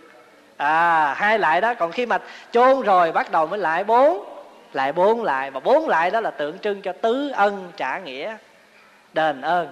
[0.56, 2.18] À hai lại đó, còn khi mà
[2.50, 4.24] chôn rồi bắt đầu mới lại bốn
[4.72, 5.50] lại bốn lại.
[5.50, 8.36] Mà bốn lại đó là tượng trưng cho tứ ân trả nghĩa,
[9.12, 9.68] đền ơn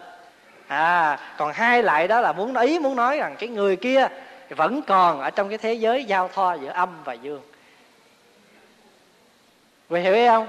[0.68, 4.06] à còn hai lại đó là muốn ý muốn nói rằng cái người kia
[4.48, 7.40] vẫn còn ở trong cái thế giới giao thoa giữa âm và dương.
[9.88, 10.46] Quý hiểu không?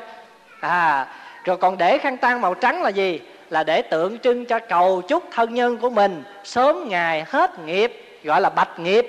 [0.59, 1.07] À
[1.43, 3.22] rồi còn để khăn tang màu trắng là gì?
[3.49, 8.20] Là để tượng trưng cho cầu chúc thân nhân của mình sớm ngày hết nghiệp,
[8.24, 9.05] gọi là bạch nghiệp,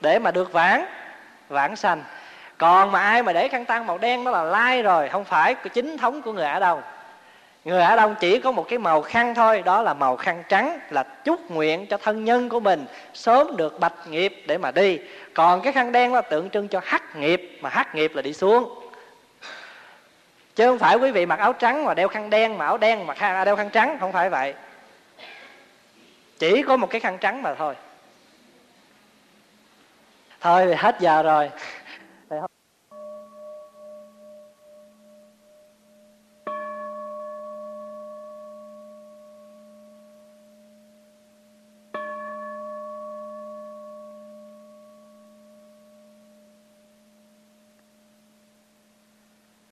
[0.00, 0.86] để mà được vãng
[1.48, 2.02] vãng sanh.
[2.58, 5.54] Còn mà ai mà để khăn tang màu đen đó là lai rồi, không phải
[5.54, 6.82] chính thống của người ở đâu
[7.68, 10.78] người ở đông chỉ có một cái màu khăn thôi, đó là màu khăn trắng,
[10.90, 14.98] là chúc nguyện cho thân nhân của mình, sớm được bạch nghiệp để mà đi.
[15.34, 18.32] Còn cái khăn đen là tượng trưng cho hắc nghiệp, mà hắc nghiệp là đi
[18.32, 18.90] xuống.
[20.56, 23.06] Chứ không phải quý vị mặc áo trắng mà đeo khăn đen, mà áo đen
[23.06, 24.54] mà đeo khăn trắng, không phải vậy.
[26.38, 27.74] Chỉ có một cái khăn trắng mà thôi.
[30.40, 31.50] Thôi thì hết giờ rồi.